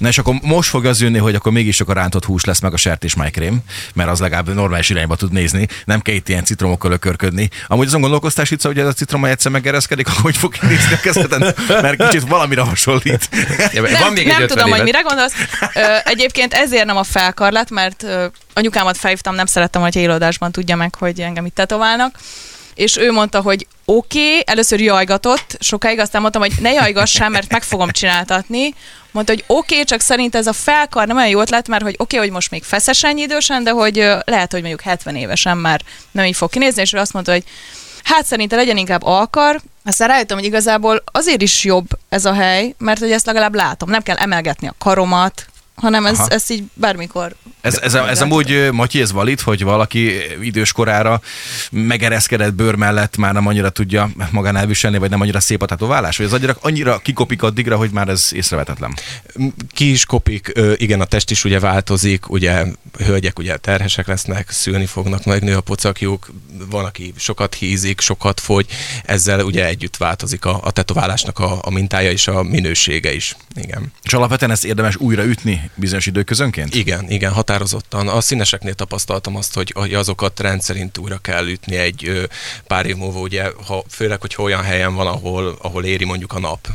Na 0.00 0.08
és 0.08 0.18
akkor 0.18 0.34
most 0.42 0.68
fog 0.68 0.84
az 0.84 1.00
jönni, 1.00 1.18
hogy 1.18 1.34
akkor 1.34 1.52
mégis 1.52 1.76
csak 1.76 1.88
a 1.88 1.92
rántott 1.92 2.24
hús 2.24 2.44
lesz 2.44 2.60
meg 2.60 2.72
a 2.72 2.76
sertés 2.76 3.14
májkrém, 3.14 3.58
mert 3.94 4.10
az 4.10 4.20
legalább 4.20 4.54
normális 4.54 4.90
irányba 4.90 5.16
tud 5.16 5.32
nézni, 5.32 5.68
nem 5.84 6.00
kell 6.00 6.14
itt 6.14 6.28
ilyen 6.28 6.44
citromokkal 6.44 6.92
ökörködni. 6.92 7.48
Amúgy 7.66 7.86
azon 7.86 8.00
gondolkoztál, 8.00 8.44
Sica, 8.44 8.68
hogy 8.68 8.78
ez 8.78 8.86
a 8.86 8.92
citrom 8.92 9.24
egyszer 9.24 9.50
meggereszkedik, 9.52 10.08
akkor 10.08 10.20
hogy 10.22 10.36
fog 10.36 10.54
nézni 10.60 10.92
a 10.92 11.00
kezeden, 11.02 11.54
mert 11.68 11.96
kicsit 12.08 12.28
valamire 12.28 12.60
hasonlít. 12.60 13.28
Ja, 13.72 13.82
Nem, 13.82 14.00
van 14.00 14.12
még 14.12 14.26
nem 14.26 14.42
egy 14.42 14.48
tudom, 14.48 14.64
50 14.64 14.68
hogy 14.68 14.72
évet. 14.72 14.84
mire 14.84 15.00
gondolsz. 15.00 15.32
Egyébként 16.04 16.54
ezért 16.54 16.84
nem 16.84 16.96
a 16.96 17.04
felkarlát, 17.04 17.70
mert 17.70 18.06
anyukámat 18.54 18.96
felhívtam, 18.96 19.34
nem 19.34 19.46
szerettem, 19.46 19.82
hogy 19.82 19.96
élőadásban 19.96 20.52
tudja 20.52 20.76
meg, 20.76 20.94
hogy 20.94 21.20
engem 21.20 21.46
itt 21.46 21.54
tetoválnak. 21.54 22.18
És 22.80 22.96
ő 22.96 23.12
mondta, 23.12 23.40
hogy 23.40 23.66
oké, 23.84 24.28
okay, 24.28 24.42
először 24.46 24.80
jajgatott, 24.80 25.56
sokáig 25.58 25.98
aztán 25.98 26.20
mondtam, 26.20 26.42
hogy 26.42 26.52
ne 26.60 26.72
jajgassál, 26.72 27.28
mert 27.28 27.50
meg 27.50 27.62
fogom 27.62 27.90
csináltatni. 27.90 28.74
Mondta, 29.10 29.32
hogy 29.32 29.44
oké, 29.46 29.72
okay, 29.72 29.84
csak 29.84 30.00
szerint 30.00 30.34
ez 30.34 30.46
a 30.46 30.52
felkar 30.52 31.06
nem 31.06 31.16
olyan 31.16 31.28
jó 31.28 31.40
ötlet, 31.40 31.68
mert 31.68 31.82
hogy 31.82 31.94
oké, 31.98 32.02
okay, 32.02 32.18
hogy 32.18 32.34
most 32.34 32.50
még 32.50 32.62
feszes 32.62 33.04
ennyi 33.04 33.20
idősen, 33.20 33.64
de 33.64 33.70
hogy 33.70 33.96
lehet, 34.24 34.52
hogy 34.52 34.60
mondjuk 34.60 34.80
70 34.80 35.16
évesen 35.16 35.56
már 35.56 35.80
nem 36.10 36.24
így 36.24 36.36
fog 36.36 36.50
kinézni, 36.50 36.82
és 36.82 36.92
ő 36.92 36.98
azt 36.98 37.12
mondta, 37.12 37.32
hogy 37.32 37.44
hát 38.04 38.26
szerintem 38.26 38.58
legyen 38.58 38.76
inkább 38.76 39.02
alkar, 39.02 39.60
aztán 39.84 40.08
rájöttem, 40.08 40.36
hogy 40.36 40.46
igazából 40.46 41.02
azért 41.04 41.42
is 41.42 41.64
jobb 41.64 41.86
ez 42.08 42.24
a 42.24 42.32
hely, 42.32 42.74
mert 42.78 43.00
hogy 43.00 43.12
ezt 43.12 43.26
legalább 43.26 43.54
látom, 43.54 43.90
nem 43.90 44.02
kell 44.02 44.16
emelgetni 44.16 44.68
a 44.68 44.74
karomat, 44.78 45.46
hanem 45.80 46.06
ez, 46.06 46.18
Aha. 46.18 46.28
ez 46.28 46.50
így 46.50 46.62
bármikor. 46.74 47.34
Ez, 47.60 47.78
ez, 47.78 47.94
a, 47.94 48.08
ez 48.08 48.22
amúgy, 48.22 48.68
Matyi, 48.72 49.00
ez 49.00 49.12
valid, 49.12 49.40
hogy 49.40 49.62
valaki 49.62 50.12
idős 50.42 50.72
korára 50.72 51.20
megereszkedett 51.70 52.54
bőr 52.54 52.74
mellett 52.74 53.16
már 53.16 53.32
nem 53.32 53.46
annyira 53.46 53.70
tudja 53.70 54.10
magán 54.30 54.56
elviselni, 54.56 54.98
vagy 54.98 55.10
nem 55.10 55.20
annyira 55.20 55.40
szép 55.40 55.62
a 55.62 55.66
tetoválás? 55.66 56.16
Vagy 56.16 56.26
az 56.26 56.32
annyira, 56.32 56.56
annyira 56.60 56.98
kikopik 56.98 57.42
addigra, 57.42 57.76
hogy 57.76 57.90
már 57.90 58.08
ez 58.08 58.28
észrevetetlen? 58.32 58.94
Ki 59.72 59.90
is 59.90 60.04
kopik, 60.04 60.52
igen, 60.76 61.00
a 61.00 61.04
test 61.04 61.30
is 61.30 61.44
ugye 61.44 61.60
változik, 61.60 62.30
ugye 62.30 62.64
hölgyek 62.98 63.38
ugye 63.38 63.56
terhesek 63.56 64.06
lesznek, 64.06 64.50
szülni 64.50 64.86
fognak, 64.86 65.24
megnő 65.24 65.56
a 65.56 65.60
pocakjuk, 65.60 66.30
van, 66.70 66.84
aki 66.84 67.12
sokat 67.16 67.54
hízik, 67.54 68.00
sokat 68.00 68.40
fogy, 68.40 68.66
ezzel 69.04 69.40
ugye 69.40 69.66
együtt 69.66 69.96
változik 69.96 70.44
a, 70.44 70.60
a 70.62 70.70
tetoválásnak 70.70 71.38
a, 71.38 71.58
a 71.62 71.70
mintája 71.70 72.10
és 72.10 72.28
a 72.28 72.42
minősége 72.42 73.12
is. 73.12 73.36
Igen. 73.54 73.92
És 74.02 74.12
alapvetően 74.12 74.50
ezt 74.50 74.64
érdemes 74.64 74.96
újra 74.96 75.24
ütni 75.24 75.69
bizonyos 75.74 76.06
időközönként? 76.06 76.74
Igen, 76.74 77.10
igen, 77.10 77.32
határozottan. 77.32 78.08
A 78.08 78.20
színeseknél 78.20 78.74
tapasztaltam 78.74 79.36
azt, 79.36 79.54
hogy, 79.54 79.72
azokat 79.94 80.40
rendszerint 80.40 80.98
újra 80.98 81.18
kell 81.18 81.48
ütni 81.48 81.76
egy 81.76 82.28
pár 82.66 82.86
év 82.86 82.96
múlva, 82.96 83.20
ugye, 83.20 83.50
ha, 83.66 83.84
főleg, 83.88 84.20
hogy 84.20 84.34
olyan 84.38 84.62
helyen 84.62 84.94
van, 84.94 85.06
ahol, 85.06 85.56
ahol 85.62 85.84
éri 85.84 86.04
mondjuk 86.04 86.32
a 86.32 86.38
nap. 86.38 86.68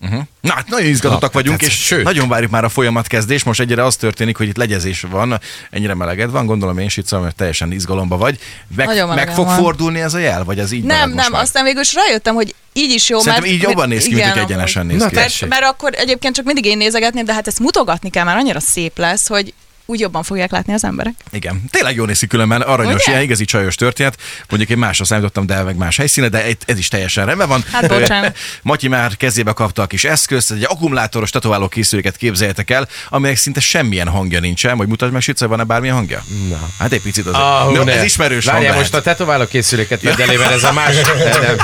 Uh-huh. 0.00 0.22
Na 0.40 0.52
hát 0.52 0.68
nagyon 0.68 0.88
izgatottak 0.88 1.32
Na, 1.32 1.40
vagyunk, 1.40 1.60
hát, 1.60 1.68
és 1.68 1.84
sőt. 1.84 2.04
nagyon 2.04 2.28
várjuk 2.28 2.50
már 2.50 2.64
a 2.64 2.68
folyamat 2.68 3.06
kezdés. 3.06 3.42
Most 3.42 3.60
egyre 3.60 3.84
az 3.84 3.96
történik, 3.96 4.36
hogy 4.36 4.48
itt 4.48 4.56
legyezés 4.56 5.00
van, 5.10 5.40
ennyire 5.70 5.94
meleged 5.94 6.30
van, 6.30 6.46
gondolom 6.46 6.78
én 6.78 6.88
Sica, 6.88 7.20
mert 7.20 7.36
teljesen 7.36 7.72
izgalomba 7.72 8.16
vagy. 8.16 8.38
Meg, 8.76 9.06
meg 9.06 9.32
fog 9.32 9.46
van. 9.46 9.56
fordulni 9.56 10.00
ez 10.00 10.14
a 10.14 10.18
jel, 10.18 10.44
vagy 10.44 10.58
ez 10.58 10.72
így 10.72 10.84
Nem, 10.84 11.10
nem, 11.10 11.32
már? 11.32 11.42
aztán 11.42 11.64
végül 11.64 11.80
is 11.80 11.94
rájöttem, 11.94 12.34
hogy 12.34 12.54
így 12.72 12.90
is 12.90 13.08
jó, 13.08 13.18
Szerintem 13.18 13.42
mert... 13.42 13.54
így 13.54 13.62
jobban 13.62 13.88
néz 13.88 14.02
ki, 14.02 14.08
mint 14.08 14.20
igen, 14.20 14.32
hogy 14.32 14.42
egyenesen 14.42 14.86
néz 14.86 15.00
Na, 15.00 15.08
ki. 15.08 15.14
Mert, 15.14 15.46
mert 15.48 15.64
akkor 15.64 15.94
egyébként 15.94 16.34
csak 16.34 16.44
mindig 16.44 16.64
én 16.64 16.76
nézegetném, 16.76 17.24
de 17.24 17.32
hát 17.32 17.46
ezt 17.46 17.58
mutogatni 17.58 18.10
kell, 18.10 18.24
mert 18.24 18.38
annyira 18.38 18.60
szép 18.60 18.98
lesz, 18.98 19.28
hogy 19.28 19.54
úgy 19.86 20.00
jobban 20.00 20.22
fogják 20.22 20.50
látni 20.50 20.72
az 20.72 20.84
emberek. 20.84 21.14
Igen, 21.30 21.64
tényleg 21.70 21.94
jól 21.94 22.06
néz 22.06 22.18
ki 22.18 22.26
különben, 22.26 22.60
aranyos, 22.60 23.02
Ugye? 23.02 23.10
ilyen 23.10 23.22
igazi 23.22 23.44
csajos 23.44 23.74
történet. 23.74 24.16
Mondjuk 24.48 24.70
én 24.70 24.78
másra 24.78 25.04
számítottam, 25.04 25.46
de 25.46 25.62
meg 25.62 25.76
más 25.76 25.96
helyszíne, 25.96 26.28
de 26.28 26.44
egy- 26.44 26.56
ez 26.66 26.78
is 26.78 26.88
teljesen 26.88 27.26
rendben 27.26 27.48
van. 27.48 27.64
Hát, 27.72 27.88
bocsánat. 27.88 28.36
Matyi 28.62 28.88
már 28.88 29.16
kezébe 29.16 29.52
kapta 29.52 29.82
a 29.82 29.86
kis 29.86 30.04
eszközt, 30.04 30.50
egy 30.50 30.64
akkumulátoros 30.68 31.30
tetováló 31.30 31.68
készüléket 31.68 32.16
képzeljetek 32.16 32.70
el, 32.70 32.88
aminek 33.08 33.36
szinte 33.36 33.60
semmilyen 33.60 34.08
hangja 34.08 34.40
nincsen. 34.40 34.76
Vagy 34.76 34.88
mutasd 34.88 35.12
meg, 35.12 35.20
Sica, 35.22 35.48
van-e 35.48 35.64
bármilyen 35.64 35.94
hangja? 35.94 36.22
Na. 36.48 36.68
Hát 36.78 36.92
egy 36.92 37.02
picit 37.02 37.26
azért. 37.26 37.42
Ah, 37.42 37.72
no, 37.72 37.86
ez 37.90 38.04
ismerős 38.04 38.44
hang 38.46 38.56
Várjál, 38.58 38.78
most 38.78 38.94
a 38.94 39.02
tetováló 39.02 39.46
készüléket 39.46 40.02
vedd 40.02 40.20
elé, 40.28 40.36
mert 40.36 40.52
ez 40.52 40.64
a 40.64 40.72
más. 40.72 40.94
Nem. 41.40 41.56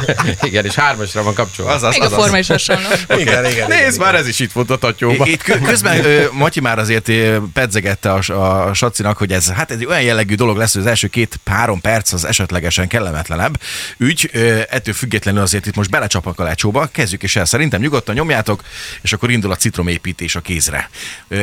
Igen, 0.43 0.65
és 0.65 0.75
hármasra 0.75 1.23
van 1.23 1.35
kapcsolva. 1.35 1.73
Azaz, 1.73 1.91
Még 1.93 2.01
a 2.03 2.05
azaz. 2.05 2.19
forma 2.19 2.39
is 2.39 2.47
hasonló. 2.47 2.89
Igen, 3.19 3.47
igen, 3.51 3.69
Nézd, 3.69 4.01
már 4.01 4.15
ez 4.15 4.29
is 4.29 4.39
itt 4.39 4.53
volt 4.53 4.71
a 4.71 4.77
tatyóban. 4.77 5.29
Itt 5.29 5.43
kö- 5.43 5.63
közben 5.67 6.05
Matyi 6.33 6.61
már 6.61 6.79
azért 6.79 7.09
ö, 7.09 7.37
a, 8.15 8.67
a 8.69 8.75
Sacinak, 8.75 9.17
hogy 9.19 9.33
ez 9.33 9.51
hát 9.51 9.71
egy 9.71 9.85
olyan 9.85 10.03
jellegű 10.03 10.35
dolog 10.35 10.57
lesz, 10.57 10.73
hogy 10.73 10.83
az 10.83 10.89
első 10.89 11.07
két-három 11.09 11.81
perc 11.81 12.13
az 12.13 12.25
esetlegesen 12.25 12.89
kellemetlenebb 12.89 13.61
ügy. 13.99 14.31
Ö, 14.33 14.61
Ettől 14.71 14.95
függetlenül 14.95 15.43
azért 15.43 15.67
itt 15.67 15.77
most 15.77 15.91
belecsapnak 15.91 16.39
a 16.41 16.43
lecsóba, 16.43 16.87
kezdjük 16.93 17.23
is 17.23 17.37
el. 17.37 17.45
Szerintem 17.45 17.81
nyugodtan 17.81 18.15
nyomjátok, 18.15 18.63
és 19.03 19.13
akkor 19.13 19.31
indul 19.31 19.51
a 19.51 19.57
citromépítés 19.57 20.35
a 20.35 20.41
kézre. 20.41 20.91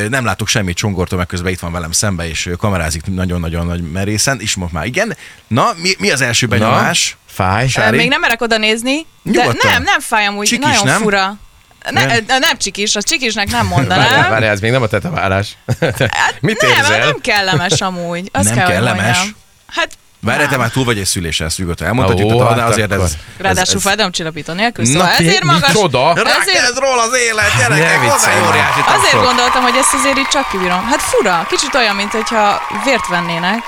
Nem 0.09 0.25
látok 0.25 0.47
semmit 0.47 0.75
csongortól, 0.77 1.17
meg 1.17 1.27
közben 1.27 1.51
itt 1.51 1.59
van 1.59 1.71
velem 1.71 1.91
szembe, 1.91 2.27
és 2.27 2.49
kamerázik 2.57 3.05
nagyon-nagyon 3.05 3.65
nagy 3.65 3.91
merészen, 3.91 4.39
és 4.39 4.55
most 4.55 4.73
már 4.73 4.85
igen. 4.85 5.17
Na, 5.47 5.73
mi, 5.77 5.91
mi 5.99 6.11
az 6.11 6.21
első 6.21 6.47
benyomás? 6.47 7.17
Fáj. 7.25 7.67
Sári? 7.67 7.97
Még 7.97 8.09
nem 8.09 8.19
merek 8.19 8.41
oda 8.41 8.57
nézni, 8.57 9.05
de 9.21 9.31
Nyugodtan. 9.31 9.71
nem, 9.71 9.83
nem 9.83 9.99
fáj 9.99 10.25
amúgy, 10.25 10.47
Csikis, 10.47 10.65
nagyon 10.65 10.85
nem? 10.85 11.01
fura. 11.01 11.37
Ne, 11.91 12.05
Nem? 12.05 12.39
nem? 12.39 12.57
csikis, 12.57 12.95
a 12.95 13.01
csikisnek 13.01 13.49
nem 13.49 13.69
Várjál, 13.69 13.77
mondanám. 13.77 14.29
várjál, 14.29 14.51
ez 14.51 14.59
még 14.59 14.71
nem 14.71 14.81
a 14.81 14.87
tetoválás. 14.87 15.57
Mit 16.41 16.61
nem, 16.61 16.71
érzel? 16.71 16.99
nem 16.99 17.17
kellemes 17.21 17.81
amúgy. 17.81 18.29
Azt 18.33 18.45
Nem 18.45 18.55
kell, 18.55 18.65
hogy 18.65 18.73
kellemes? 18.73 19.03
mondjam. 19.17 19.35
Hát, 19.67 19.89
Várj, 20.21 20.45
te 20.45 20.57
már 20.57 20.69
túl 20.69 20.83
vagy 20.83 20.97
egy 20.97 21.05
szülésen, 21.05 21.49
nyugodtan 21.57 21.87
elmondhatjuk, 21.87 22.33
de 22.33 22.43
hát 22.61 22.69
azért 22.69 22.91
ez. 22.91 23.13
Ráadásul 23.37 23.69
ez, 23.69 23.75
ez, 23.75 23.81
fájdalomcsillapító 23.81 24.53
nélkül, 24.53 24.85
Na, 24.85 24.91
szóval 24.91 25.07
ezért 25.07 25.43
magas. 25.43 25.67
Micsoda? 25.67 26.09
Ezért, 26.11 26.27
Rákezd 26.27 26.77
róla 26.77 27.01
az 27.01 27.15
élet, 27.17 27.57
gyerekek, 27.57 27.99
azért 28.87 29.23
gondoltam, 29.23 29.61
hogy 29.61 29.75
ezt 29.75 29.93
azért 29.93 30.17
így 30.17 30.27
csak 30.27 30.49
kibírom. 30.49 30.83
Hát 30.85 31.01
fura, 31.01 31.45
kicsit 31.49 31.75
olyan, 31.75 31.95
mint 31.95 32.11
hogyha 32.11 32.61
vért 32.85 33.07
vennének 33.07 33.59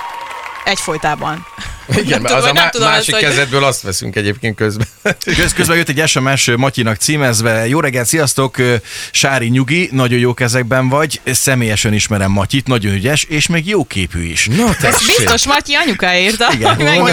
egyfolytában. 0.63 1.45
Igen, 1.89 2.05
Nem 2.09 2.21
mert 2.21 2.33
tudom, 2.33 2.37
az 2.43 2.45
a 2.49 2.53
má- 2.53 2.71
tudom 2.71 2.87
másik 2.89 3.13
azt, 3.15 3.23
kezedből 3.23 3.63
azt 3.63 3.81
veszünk 3.81 4.15
egyébként 4.15 4.55
közben. 4.55 4.87
Köz, 5.35 5.53
közben 5.57 5.77
jött 5.77 5.89
egy 5.89 6.07
SMS 6.07 6.49
Matyinak 6.55 6.95
címezve. 6.97 7.67
Jó 7.67 7.79
reggelt, 7.79 8.07
sziasztok! 8.07 8.57
Sári 9.11 9.47
Nyugi, 9.47 9.89
nagyon 9.91 10.19
jó 10.19 10.33
kezekben 10.33 10.89
vagy. 10.89 11.21
Személyesen 11.25 11.93
ismerem 11.93 12.31
Matyit, 12.31 12.67
nagyon 12.67 12.93
ügyes, 12.93 13.23
és 13.23 13.47
még 13.47 13.67
jó 13.67 13.85
képű 13.85 14.23
is. 14.23 14.47
Na, 14.47 14.75
Ez 14.81 15.05
biztos 15.05 15.45
Matyi 15.45 15.73
anyuka 15.73 16.15
írta, 16.15 16.51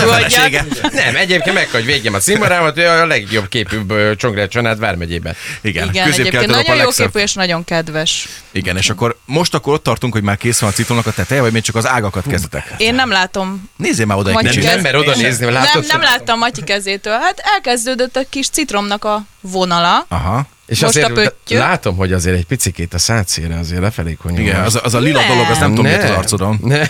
felesége. 0.08 0.66
Nem, 0.92 1.16
egyébként 1.16 1.54
meg, 1.54 1.68
hogy 1.70 1.84
végem 1.84 2.14
a 2.14 2.20
színvonalat, 2.20 2.78
ő 2.78 2.86
a 2.88 3.06
legjobb 3.06 3.48
képűbb 3.48 3.90
ö, 3.90 4.16
Csongrád 4.16 4.48
család 4.48 4.78
Vármegyében. 4.78 5.34
Igen, 5.60 5.88
Igen, 5.88 6.12
egyébként 6.12 6.46
nagyon 6.46 6.76
jó 6.76 6.88
képű 6.88 7.18
és 7.18 7.32
nagyon 7.32 7.64
kedves. 7.64 8.28
Igen, 8.52 8.76
és 8.76 8.90
akkor 8.90 9.16
most 9.24 9.54
akkor 9.54 9.72
ott 9.72 9.82
tartunk, 9.82 10.12
hogy 10.12 10.22
már 10.22 10.36
kész 10.36 10.58
van 10.58 10.70
a 10.70 10.72
citromnak 10.72 11.06
a 11.06 11.12
teteje, 11.12 11.40
vagy 11.40 11.52
még 11.52 11.62
csak 11.62 11.74
az 11.74 11.86
ágakat 11.86 12.24
kezdetek? 12.28 12.74
Én 12.76 12.94
nem 12.94 13.10
látom 13.10 13.70
Nézzél 13.76 14.06
már 14.06 14.18
oda 14.18 14.30
egy 14.30 14.57
kicsit. 14.60 14.74
Nem, 14.74 14.82
nem, 14.82 14.92
mert 14.92 15.06
oda 15.06 15.16
nézni, 15.16 15.44
mert 15.44 15.56
nem, 15.56 15.64
látod, 15.66 15.84
nem 15.86 16.00
láttam 16.00 16.38
Matyi 16.38 16.62
kezétől. 16.64 17.12
Hát 17.18 17.38
elkezdődött 17.54 18.16
a 18.16 18.20
kis 18.28 18.48
citromnak 18.48 19.04
a 19.04 19.24
vonala. 19.40 20.04
Aha. 20.08 20.46
És 20.66 20.80
Most 20.80 20.96
azért 20.96 21.32
látom, 21.48 21.96
hogy 21.96 22.12
azért 22.12 22.36
egy 22.36 22.46
picikét 22.46 22.94
a 22.94 22.98
szátszére 22.98 23.58
azért 23.58 23.80
lefelé 23.80 24.12
konyol. 24.22 24.40
Igen, 24.40 24.60
az, 24.64 24.74
a- 24.74 24.80
az 24.82 24.94
a 24.94 24.98
lila 24.98 25.18
Nem. 25.20 25.28
dolog, 25.28 25.50
az 25.50 25.58
nem 25.58 25.68
tudom, 25.68 25.84
miért 25.84 26.02
az 26.04 26.10
arcodon. 26.10 26.58
Ne. 26.62 26.82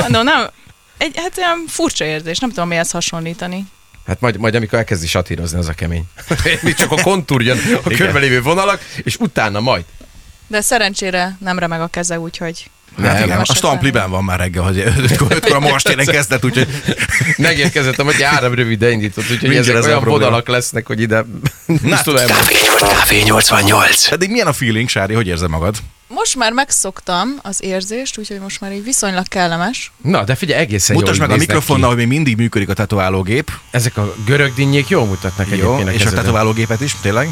Mondom, 0.00 0.24
nem, 0.24 0.48
egy, 0.98 1.12
hát 1.16 1.38
olyan 1.38 1.64
furcsa 1.68 2.04
érzés, 2.04 2.38
nem 2.38 2.48
tudom 2.50 2.68
mihez 2.68 2.90
hasonlítani. 2.90 3.64
Hát 4.06 4.20
majd, 4.20 4.36
majd 4.36 4.54
amikor 4.54 4.78
elkezdi 4.78 5.06
satírozni, 5.06 5.58
az 5.58 5.68
a 5.68 5.72
kemény. 5.72 6.04
Mi 6.62 6.72
csak 6.72 6.92
a 6.92 7.02
kontúr 7.02 7.42
jön, 7.42 7.58
a 7.84 7.88
körbelévő 7.90 8.42
vonalak, 8.42 8.80
és 9.02 9.16
utána 9.16 9.60
majd. 9.60 9.84
De 10.46 10.60
szerencsére 10.60 11.36
nem 11.40 11.58
remeg 11.58 11.80
a 11.80 11.86
keze, 11.86 12.18
úgyhogy 12.20 12.70
Hát 12.96 13.06
Nem, 13.06 13.16
igen, 13.16 13.28
nem. 13.28 13.40
a 13.40 13.54
stampliben 13.54 14.10
van 14.10 14.24
már 14.24 14.38
reggel, 14.38 14.62
hogy 14.62 14.78
ötkor, 14.78 15.26
ötkor 15.36 15.56
a 15.56 15.60
most 15.60 15.86
télen 15.86 16.06
kezdett, 16.06 16.44
úgyhogy 16.44 16.68
Megérkezett, 17.36 17.96
hogy 17.96 18.22
áram 18.22 18.54
rövid 18.54 18.82
indított, 18.82 19.24
úgyhogy 19.30 19.48
Mindjárt 19.48 19.68
ezek 19.68 19.76
ez 19.78 19.84
a 19.84 19.88
olyan 19.88 20.00
probléma. 20.00 20.24
vonalak 20.24 20.48
lesznek, 20.48 20.86
hogy 20.86 21.00
ide 21.00 21.24
nem 21.66 21.98
tudom 22.02 22.18
elmondani. 22.20 22.56
Café 22.78 23.22
88. 23.22 24.12
eddig 24.12 24.30
milyen 24.30 24.46
a 24.46 24.52
feeling, 24.52 24.88
Sári, 24.88 25.14
hogy 25.14 25.26
érzed 25.26 25.48
magad? 25.50 25.76
most 26.14 26.36
már 26.36 26.52
megszoktam 26.52 27.34
az 27.42 27.62
érzést, 27.62 28.18
úgyhogy 28.18 28.38
most 28.40 28.60
már 28.60 28.72
így 28.72 28.84
viszonylag 28.84 29.28
kellemes. 29.28 29.92
Na, 30.02 30.24
de 30.24 30.34
figyelj, 30.34 30.60
egészen 30.60 30.96
Mutasd 30.96 31.18
jól 31.18 31.26
meg 31.26 31.36
a 31.36 31.38
mikrofonnal, 31.38 31.88
ki. 31.90 31.96
hogy 31.96 32.06
még 32.06 32.16
mindig 32.16 32.36
működik 32.36 32.68
a 32.68 32.72
tetoválógép. 32.72 33.50
Ezek 33.70 33.96
a 33.96 34.14
görög 34.26 34.54
dinnyék 34.54 34.88
jól 34.88 35.04
mutatnak 35.06 35.46
Jó, 35.48 35.54
egyébként 35.54 35.88
a 35.88 35.92
és 35.92 36.04
a 36.04 36.10
tetoválógépet 36.10 36.80
is, 36.80 36.94
tényleg. 37.02 37.28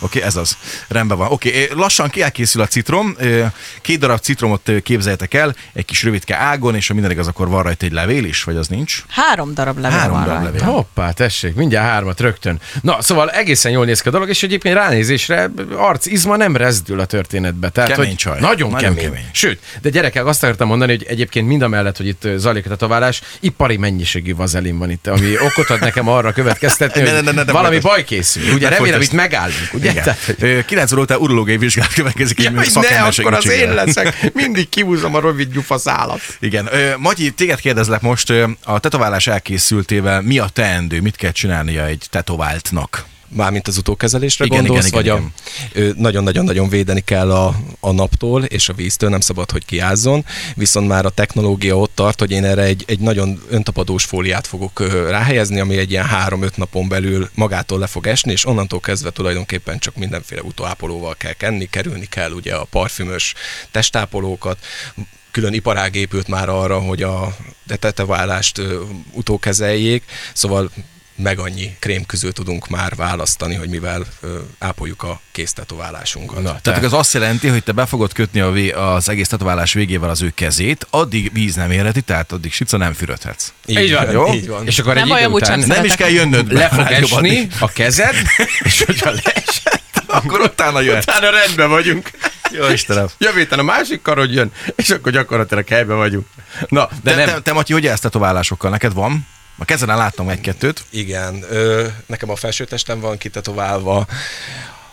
Oké, 0.00 0.22
ez 0.22 0.36
az. 0.36 0.56
Rendben 0.88 1.18
van. 1.18 1.28
Oké, 1.30 1.68
ö, 1.70 1.74
lassan 1.74 2.08
kielkészül 2.08 2.62
a 2.62 2.66
citrom. 2.66 3.14
Ö, 3.18 3.44
Két 3.80 3.98
darab 3.98 4.20
citromot 4.20 4.68
ö, 4.68 4.78
képzeljetek 4.80 5.34
el, 5.34 5.54
egy 5.72 5.84
kis 5.84 6.02
rövidke 6.02 6.36
ágon, 6.36 6.74
és 6.74 6.86
ha 6.88 6.92
minden 6.92 7.12
igaz, 7.12 7.26
akkor 7.28 7.48
van 7.48 7.62
rajta 7.62 7.86
egy 7.86 7.92
levél 7.92 8.24
is, 8.24 8.42
vagy 8.42 8.56
az 8.56 8.68
nincs? 8.68 9.02
Három 9.08 9.54
darab 9.54 9.78
levél 9.78 9.98
Három 9.98 10.12
van 10.14 10.24
darab 10.24 10.42
rajta. 10.42 10.56
levél. 10.58 10.72
Hoppá, 10.74 11.10
tessék, 11.10 11.54
mindjárt 11.54 11.88
hármat 11.88 12.20
rögtön. 12.20 12.60
Na, 12.82 13.02
szóval 13.02 13.30
egészen 13.30 13.72
jól 13.72 13.84
néz 13.84 14.00
ki 14.00 14.08
a 14.08 14.10
dolog, 14.10 14.28
és 14.28 14.42
egyébként 14.42 14.74
ránézésre 14.74 15.50
arc 15.76 16.06
izma 16.06 16.36
nem 16.36 16.56
rezdül 16.56 17.00
a 17.00 17.04
történetbe. 17.04 17.68
Tehát, 17.68 17.90
Kemény 17.90 18.06
hogy 18.06 18.16
csaj. 18.16 18.40
Nagyon, 18.40 18.70
Nagyon 18.70 18.94
kemény. 18.94 19.10
kemény. 19.10 19.28
Sőt, 19.32 19.60
de 19.82 19.88
gyerekek, 19.88 20.26
azt 20.26 20.42
akartam 20.42 20.68
mondani, 20.68 20.92
hogy 20.96 21.06
egyébként 21.08 21.46
mind 21.46 21.62
a 21.62 21.68
mellett, 21.68 21.96
hogy 21.96 22.06
itt 22.06 22.28
zajlik 22.36 22.66
a 22.66 22.68
tetoválás, 22.68 23.20
ipari 23.40 23.76
mennyiségű 23.76 24.34
vazelin 24.34 24.78
van 24.78 24.90
itt, 24.90 25.06
ami 25.06 25.38
okot 25.40 25.70
ad 25.70 25.80
nekem 25.80 26.08
arra 26.08 26.32
következtetni, 26.32 27.00
hogy 27.02 27.10
ne, 27.12 27.20
ne, 27.20 27.30
ne, 27.30 27.42
ne 27.42 27.52
valami 27.52 27.78
baj 27.78 28.04
készül. 28.04 28.52
Ugye 28.52 28.68
remélem, 28.68 29.00
itt 29.00 29.12
megállunk. 29.12 29.68
Ugye? 29.72 29.89
Igen. 29.90 30.02
Tehát, 30.04 30.24
hogy- 30.24 30.36
Ö, 30.40 30.64
9 30.64 30.92
óra 30.92 31.00
után 31.00 31.18
urológiai 31.18 31.58
vizsgálat 31.58 31.92
következik, 31.92 32.42
Ja, 32.42 32.50
ne, 32.50 32.60
akkor 33.02 33.34
az 33.34 33.48
én 33.50 33.74
leszek. 33.74 34.30
Mindig 34.34 34.68
kihúzom 34.68 35.14
a 35.14 35.20
rövid 35.20 35.52
gyufaszálat. 35.52 36.20
Igen. 36.40 36.68
Magyi, 36.98 37.30
téged 37.30 37.60
kérdezlek 37.60 38.00
most, 38.00 38.32
a 38.64 38.78
tetoválás 38.78 39.26
elkészültével 39.26 40.20
mi 40.22 40.38
a 40.38 40.48
teendő, 40.52 41.00
mit 41.00 41.16
kell 41.16 41.32
csinálnia 41.32 41.84
egy 41.86 42.06
tetováltnak? 42.10 43.04
Mármint 43.32 43.68
az 43.68 43.76
utókezelésre 43.76 44.44
Igen, 44.44 44.58
gondolsz, 44.58 44.86
igen, 44.86 45.02
igen, 45.02 45.32
vagy 45.72 45.96
nagyon-nagyon-nagyon 45.96 46.68
védeni 46.68 47.00
kell 47.00 47.32
a, 47.32 47.56
a 47.80 47.92
naptól 47.92 48.44
és 48.44 48.68
a 48.68 48.72
víztől, 48.72 49.10
nem 49.10 49.20
szabad, 49.20 49.50
hogy 49.50 49.64
kiázzon, 49.64 50.24
viszont 50.54 50.88
már 50.88 51.04
a 51.04 51.10
technológia 51.10 51.78
ott 51.78 51.94
tart, 51.94 52.18
hogy 52.18 52.30
én 52.30 52.44
erre 52.44 52.62
egy, 52.62 52.84
egy 52.86 53.00
nagyon 53.00 53.42
öntapadós 53.48 54.04
fóliát 54.04 54.46
fogok 54.46 54.80
ráhelyezni, 55.08 55.60
ami 55.60 55.76
egy 55.76 55.90
ilyen 55.90 56.06
3-5 56.28 56.56
napon 56.56 56.88
belül 56.88 57.30
magától 57.34 57.78
le 57.78 57.86
fog 57.86 58.06
esni, 58.06 58.32
és 58.32 58.46
onnantól 58.46 58.80
kezdve 58.80 59.10
tulajdonképpen 59.10 59.78
csak 59.78 59.96
mindenféle 59.96 60.42
utóápolóval 60.42 61.14
kell 61.14 61.32
kenni, 61.32 61.68
kerülni 61.70 62.06
kell 62.06 62.30
ugye 62.30 62.54
a 62.54 62.64
parfümös 62.64 63.34
testápolókat, 63.70 64.58
külön 65.30 65.52
iparág 65.52 65.94
épült 65.94 66.28
már 66.28 66.48
arra, 66.48 66.78
hogy 66.78 67.02
a 67.02 67.36
teteválást 67.78 68.60
utókezeljék, 69.12 70.04
szóval 70.32 70.70
meg 71.22 71.38
annyi 71.38 71.76
krémközül 71.78 72.32
tudunk 72.32 72.68
már 72.68 72.94
választani, 72.94 73.54
hogy 73.54 73.68
mivel 73.68 74.04
ö, 74.20 74.38
ápoljuk 74.58 75.02
a 75.02 75.20
kész 75.32 75.52
tetoválásunkat. 75.52 76.42
Na, 76.42 76.60
Tehát 76.60 76.84
az 76.84 76.92
azt 76.92 77.14
jelenti, 77.14 77.48
hogy 77.48 77.62
te 77.64 77.72
be 77.72 77.86
fogod 77.86 78.12
kötni 78.12 78.40
a 78.40 78.50
vé- 78.50 78.72
az 78.72 79.08
egész 79.08 79.28
tetoválás 79.28 79.72
végével 79.72 80.10
az 80.10 80.22
ő 80.22 80.32
kezét, 80.34 80.86
addig 80.90 81.32
víz 81.32 81.54
nem 81.54 81.70
érheti, 81.70 82.00
tehát 82.00 82.32
addig 82.32 82.52
sica 82.52 82.76
nem 82.76 82.92
fürödhetsz. 82.92 83.52
Így 83.66 83.92
van, 83.94 84.10
jó? 84.10 84.32
Így 84.34 84.48
van. 84.48 84.66
És 84.66 84.78
akkor 84.78 84.94
Nem 84.94 85.12
egy 85.12 85.18
idő 85.20 85.28
után 85.30 85.58
Nem 85.58 85.84
is 85.84 85.94
kell 85.94 86.08
jönnöd 86.10 86.46
be. 86.46 86.54
le 86.54 86.68
fog 86.68 86.86
esni 86.90 87.48
a 87.60 87.68
kezed, 87.72 88.14
és 88.64 88.82
hogyha 88.86 89.10
leesett, 89.10 90.02
Akkor 90.06 90.40
utána 90.40 90.80
jöhet. 90.80 91.02
utána 91.02 91.30
rendben 91.30 91.68
vagyunk. 91.68 92.10
Jó 92.52 92.68
Istenem. 92.68 93.06
Jövő 93.18 93.38
héten 93.38 93.58
a 93.58 93.62
másik 93.62 94.02
karod 94.02 94.32
jön, 94.32 94.52
és 94.76 94.90
akkor 94.90 95.12
gyakorlatilag 95.12 95.68
helyben 95.68 95.96
vagyunk. 95.96 96.26
Na, 96.68 96.88
de 97.02 97.10
Te, 97.10 97.16
nem. 97.16 97.26
te, 97.34 97.40
te 97.40 97.52
Matyi, 97.52 97.72
hogy 97.72 97.86
állsz 97.86 98.00
tetoválásokkal? 98.00 98.70
Neked 98.70 98.92
van? 98.92 99.26
A 99.60 99.64
kezeden 99.64 99.96
láttam 99.96 100.28
egy-kettőt. 100.28 100.84
Igen, 100.90 101.44
ö, 101.50 101.86
nekem 102.06 102.30
a 102.30 102.36
felsőtestem 102.36 103.00
van 103.00 103.18
kitetoválva, 103.18 104.06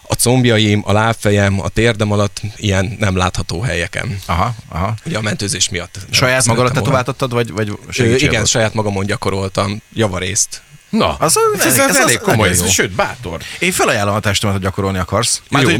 a 0.08 0.14
combjaim, 0.14 0.82
a 0.86 0.92
lábfejem, 0.92 1.62
a 1.62 1.70
térdem 1.70 2.12
alatt 2.12 2.42
ilyen 2.56 2.96
nem 3.00 3.16
látható 3.16 3.62
helyeken. 3.62 4.20
Aha, 4.26 4.56
aha. 4.70 4.94
Ugye 5.06 5.18
a 5.18 5.22
mentőzés 5.22 5.70
miatt. 5.70 6.00
Saját 6.10 6.46
magadat 6.46 6.74
tetováltattad, 6.74 7.32
vagy, 7.32 7.52
vagy 7.52 7.78
segítség 7.90 8.22
igen, 8.22 8.34
volt? 8.34 8.48
saját 8.48 8.74
magamon 8.74 9.06
gyakoroltam 9.06 9.82
javarészt. 9.94 10.62
Na, 10.89 11.15
Az- 11.20 11.39
ez, 11.56 11.65
ez, 11.65 11.79
ez- 11.79 11.89
ez, 11.89 11.96
elég 11.96 12.17
komoly, 12.20 12.50
ez, 12.50 12.70
sőt, 12.70 12.91
bátor. 12.91 13.39
Én 13.60 13.72
felajánlom 13.72 14.15
a 14.15 14.20
testemet, 14.20 14.56
hogy 14.56 14.65
gyakorolni 14.65 14.98
akarsz. 14.98 15.41
Már 15.50 15.63
hogy. 15.63 15.79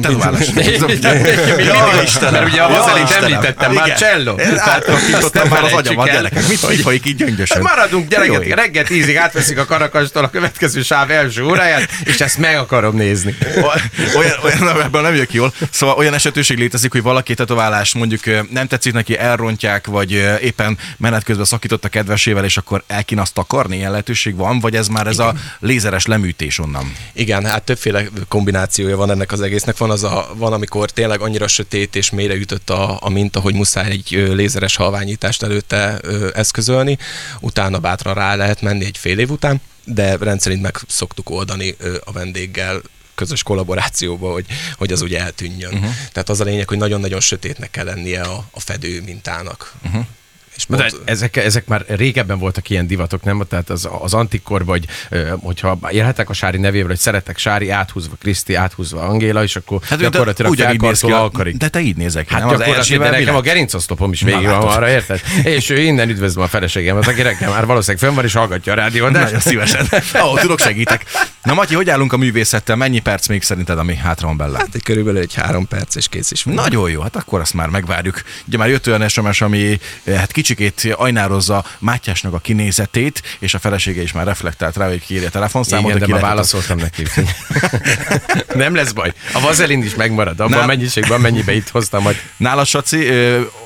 Ja, 1.58 2.02
Istenem, 2.04 2.44
ugye 2.44 2.62
a 2.62 2.70
vazelint 2.70 3.12
említettem, 3.12 3.72
Igen. 3.72 3.88
Marcello. 3.88 4.36
Én 4.36 4.58
Átkattintottam 4.58 5.48
már 5.48 5.64
az 5.64 5.72
agyamat, 5.72 6.06
gyerekek. 6.06 6.48
Mit, 6.48 6.58
folyik 6.60 7.06
így 7.06 7.16
gyöngyösen? 7.16 7.62
Maradunk 7.62 8.12
Jó 8.12 8.20
gyerekek, 8.20 8.56
reggel 8.56 8.84
tízig 8.84 9.18
átveszik 9.18 9.60
a 9.60 9.66
karakastól 9.66 10.24
a 10.24 10.30
következő 10.30 10.82
sáv 10.82 11.12
első 11.12 11.44
óráját, 11.44 11.90
és 12.04 12.20
ezt 12.20 12.38
meg 12.38 12.58
akarom 12.58 12.96
nézni. 12.96 13.38
olyan, 14.16 14.38
olyan 14.44 14.82
ebből 14.82 15.02
nem 15.02 15.16
jök 15.16 15.34
jól. 15.34 15.54
Szóval 15.72 15.96
olyan 15.96 16.14
esetőség 16.14 16.58
létezik, 16.58 16.92
hogy 16.92 17.02
valaki 17.02 17.34
tetoválás 17.34 17.94
mondjuk 17.94 18.22
nem 18.52 18.68
tetszik 18.68 18.94
neki, 18.94 19.18
elrontják, 19.18 19.86
vagy 19.88 20.12
éppen 20.42 20.78
menet 20.98 21.24
közben 21.24 21.46
szakított 21.46 21.86
a 21.86 21.90
kedvesével, 21.90 22.44
és 22.44 22.58
akkor 22.58 22.84
el 22.88 23.04
kéne 23.04 23.22
azt 23.22 23.34
takarni, 23.34 23.76
ilyen 23.76 23.92
lehetőség 23.92 24.36
van, 24.36 24.60
vagy 24.60 24.76
ez 24.76 24.88
már 24.98 25.08
ez 25.08 25.20
a 25.20 25.36
lézeres 25.60 26.06
leműtés 26.06 26.60
onnan? 26.60 26.96
Igen, 27.14 27.46
hát 27.46 27.64
többféle 27.64 28.04
kombinációja 28.28 28.98
van 28.98 29.12
ennek 29.12 29.32
az 29.32 29.42
egésznek. 29.42 29.78
Van, 29.78 29.90
az 29.90 30.04
a, 30.04 30.30
van 30.36 30.54
amikor 30.54 30.92
tényleg 30.92 31.22
annyira 31.22 31.48
sötét 31.48 31.96
és 31.96 32.10
mélyre 32.10 32.36
ütött 32.36 32.70
a, 32.70 32.98
a 33.02 33.10
minta, 33.10 33.40
hogy 33.40 33.54
muszáj 33.54 33.92
egy 33.92 34.10
lézeres 34.34 34.76
halványítást 34.76 35.44
előtte 35.44 35.98
ö, 36.02 36.30
eszközölni, 36.34 36.98
utána 37.40 37.80
bátran 37.80 38.14
rá 38.14 38.36
lehet 38.36 38.62
menni 38.62 38.86
egy 38.86 38.98
fél 38.98 39.20
év 39.20 39.32
után, 39.32 39.62
de 39.84 40.18
rendszerint 40.18 40.62
meg 40.62 40.78
szoktuk 40.88 41.30
oldani 41.30 41.76
ö, 41.78 41.98
a 42.06 42.12
vendéggel 42.12 42.82
közös 43.16 43.44
kollaborációba, 43.44 44.32
hogy, 44.32 44.46
hogy 44.78 44.92
az 44.92 45.02
ugye 45.02 45.20
eltűnjön. 45.20 45.74
Uh-huh. 45.74 45.92
Tehát 46.12 46.30
az 46.30 46.40
a 46.40 46.44
lényeg, 46.44 46.68
hogy 46.68 46.78
nagyon-nagyon 46.78 47.20
sötétnek 47.20 47.72
kell 47.72 47.86
lennie 47.86 48.22
a, 48.22 48.46
a 48.52 48.60
fedő 48.60 49.02
mintának. 49.06 49.74
Uh-huh. 49.86 50.06
És 50.58 50.66
De 50.66 50.78
pont, 50.78 51.02
ezek, 51.06 51.36
ezek 51.36 51.68
már 51.68 51.86
régebben 51.88 52.40
voltak 52.40 52.70
ilyen 52.70 52.88
divatok, 52.88 53.24
nem? 53.24 53.42
Tehát 53.50 53.70
az, 53.70 53.90
az 54.02 54.14
antikkorban, 54.14 54.80
hogy 54.80 54.88
hogyha 55.40 55.80
élhetek 55.90 56.30
a 56.30 56.34
Sári 56.34 56.58
nevével, 56.58 56.88
hogy 56.88 56.98
szeretek 56.98 57.38
Sári, 57.38 57.70
áthúzva 57.70 58.16
Kriszti, 58.20 58.56
áthúzva 58.56 59.02
Angéla, 59.02 59.44
és 59.44 59.56
akkor 59.56 59.80
hát, 59.84 60.00
de 60.00 60.10
gyakorlatilag 60.10 60.52
ugyanígy 60.52 60.82
néz 60.82 60.92
ki 60.92 60.98
felkartól 60.98 61.20
a- 61.20 61.24
alkarig. 61.24 61.58
De 61.58 61.68
te 61.68 61.80
így 61.80 61.96
nézek 61.96 62.26
ki, 62.28 62.34
Hát 62.34 62.44
nem? 62.44 62.54
Az 62.54 62.60
gyakorlatilag, 62.60 63.02
de 63.02 63.10
nekem 63.10 63.36
a 63.36 63.42
gerincoszlopom 63.42 64.12
is 64.12 64.22
végig 64.22 64.46
van 64.48 64.62
arra, 64.62 64.90
érted? 64.90 65.22
És 65.44 65.70
ő 65.70 65.80
innen 65.80 66.10
üdvözlöm 66.10 66.44
a 66.44 66.48
feleségemet, 66.48 67.08
aki 67.08 67.22
reggel 67.22 67.50
már 67.50 67.66
valószínűleg 67.66 68.04
fönn 68.04 68.16
van 68.16 68.24
és 68.24 68.34
hallgatja 68.34 68.72
a 68.72 68.76
rádiót. 68.76 69.12
De 69.12 69.20
Nagyon 69.20 69.40
szívesen. 69.40 69.88
Ó, 70.24 70.28
oh, 70.32 70.40
tudok, 70.40 70.60
segítek. 70.60 71.06
Na 71.44 71.54
Matyi, 71.54 71.76
hogy 71.76 71.90
állunk 71.90 72.14
a 72.14 72.18
művészettel? 72.18 72.76
Mennyi 72.76 73.00
perc 73.00 73.28
még 73.28 73.44
szerinted, 73.44 73.78
ami 73.78 73.96
hátra 73.96 74.28
van 74.28 74.38
belőle? 74.38 74.58
hát 74.58 74.76
egy 74.76 74.84
körülbelül 74.84 75.20
egy 75.20 75.34
három 75.34 75.68
perc 75.68 75.96
és 75.96 76.08
kész 76.08 76.32
is 76.32 76.44
van. 76.44 76.54
Nagyon 76.54 76.90
jó, 76.90 77.02
hát 77.02 77.16
akkor 77.16 77.40
azt 77.40 77.54
már 77.54 77.68
megvárjuk. 77.68 78.22
Ugye 78.48 78.58
már 78.58 78.70
jött 78.70 78.88
olyan 78.88 79.08
SMS, 79.08 79.42
ami 79.42 79.80
eh, 80.04 80.18
hát 80.18 80.32
kicsikét 80.48 80.96
ajnározza 80.96 81.64
Mátyásnak 81.80 82.34
a 82.34 82.40
kinézetét, 82.40 83.22
és 83.40 83.54
a 83.54 83.60
felesége 83.60 84.02
is 84.02 84.12
már 84.12 84.26
reflektált 84.26 84.76
rá, 84.76 84.88
hogy 84.88 85.06
kiírja 85.06 85.28
a 85.28 85.32
telefonszámot. 85.32 85.86
Igen, 85.86 86.00
de 86.00 86.06
ki 86.06 86.12
már 86.12 86.22
válaszoltam 86.22 86.78
neki. 86.78 87.04
Nem 88.64 88.76
lesz 88.76 88.92
baj. 88.92 89.14
A 89.34 89.40
vazelin 89.40 89.84
is 89.84 89.96
megmarad, 89.96 90.40
abban 90.40 90.60
a 90.60 90.66
mennyiségben, 90.66 91.22
mennyibe 91.22 91.54
itt 91.54 91.70
hoztam, 91.70 92.04
hogy 92.04 92.16
Nála, 92.38 92.66
Saci, 92.66 93.10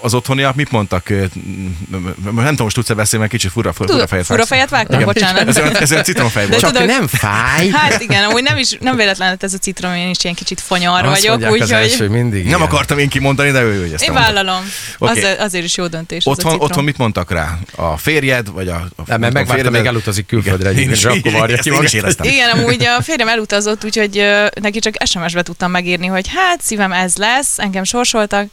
az 0.02 0.13
otthoniak 0.13 0.56
mit 0.56 0.72
mondtak? 0.72 1.10
Nem 1.10 2.15
tudom, 2.34 2.56
most 2.58 2.76
tudsz-e 2.76 2.94
beszélni, 2.94 3.26
mert 3.26 3.38
kicsit 3.38 3.52
fura, 3.52 3.74
fura 3.74 4.08
fejet 4.08 4.26
fura 4.26 4.46
fejet 4.46 4.70
vágtam, 4.70 5.00
Igen. 5.00 5.13
bocsánat. 5.13 5.48
Ez 5.48 5.58
ez 5.58 5.91
olyan 5.91 6.04
citromfej 6.04 6.48
volt. 6.48 6.62
De 6.62 6.67
csak 6.67 6.72
tudod- 6.72 6.88
nem 6.88 7.08
fáj. 7.08 7.70
Hát 7.70 8.02
igen, 8.02 8.24
amúgy 8.24 8.44
nem 8.44 8.58
is, 8.58 8.78
nem 8.80 8.96
véletlen 8.96 9.30
lett 9.30 9.44
ez 9.44 9.54
a 9.54 9.58
citrom, 9.58 9.94
én 9.94 10.10
is 10.10 10.17
ilyen 10.24 10.36
kicsit 10.36 10.62
fonyar 10.62 11.06
Azt 11.06 11.28
vagyok, 11.28 11.62
az 11.62 11.72
első, 11.72 11.94
úgyhogy 11.94 12.10
mindig. 12.10 12.39
Nem 12.39 12.48
ilyen. 12.48 12.62
akartam 12.62 12.98
én 12.98 13.10
kimondani, 13.10 13.52
de 13.52 13.62
ő, 13.62 13.88
ő 13.88 13.94
ezt 13.94 14.04
én 14.04 14.13
vállalom. 14.13 14.72
Oké. 14.98 15.20
Okay. 15.20 15.32
Az, 15.32 15.38
azért 15.39 15.63
is 15.63 15.78
jó 15.78 15.88
döntés 15.88 16.26
Otthon, 16.26 16.52
citrom. 16.52 16.70
Otthon 16.71 16.84
mit 16.84 16.97
mondtak 16.97 17.31
rá? 17.31 17.57
A 17.75 17.97
férjed, 17.97 18.49
vagy 18.51 18.67
a... 18.67 18.75
a 18.75 18.81
Nem, 19.05 19.19
mert 19.19 19.34
a 19.34 19.38
megvárta, 19.38 19.53
férjed- 19.53 19.71
még 19.71 19.86
elutazik 19.86 20.25
külföldre 20.25 20.69
egyébként, 20.69 20.95
és 20.95 21.05
akkor 21.05 21.31
varja 21.31 21.57
ki 21.57 21.69
én 21.69 21.73
is 21.73 21.77
magát. 21.79 21.93
éreztem. 21.93 22.25
Igen, 22.27 22.49
amúgy 22.49 22.84
a 22.86 23.01
férjem 23.01 23.27
elutazott, 23.27 23.84
úgyhogy 23.86 24.25
neki 24.62 24.79
csak 24.79 24.95
SMS-be 25.05 25.41
tudtam 25.41 25.71
megírni, 25.71 26.07
hogy 26.07 26.27
hát 26.36 26.62
szívem 26.62 26.91
ez 26.91 27.15
lesz, 27.15 27.60
engem 27.60 27.84
sorsoltak, 27.84 28.47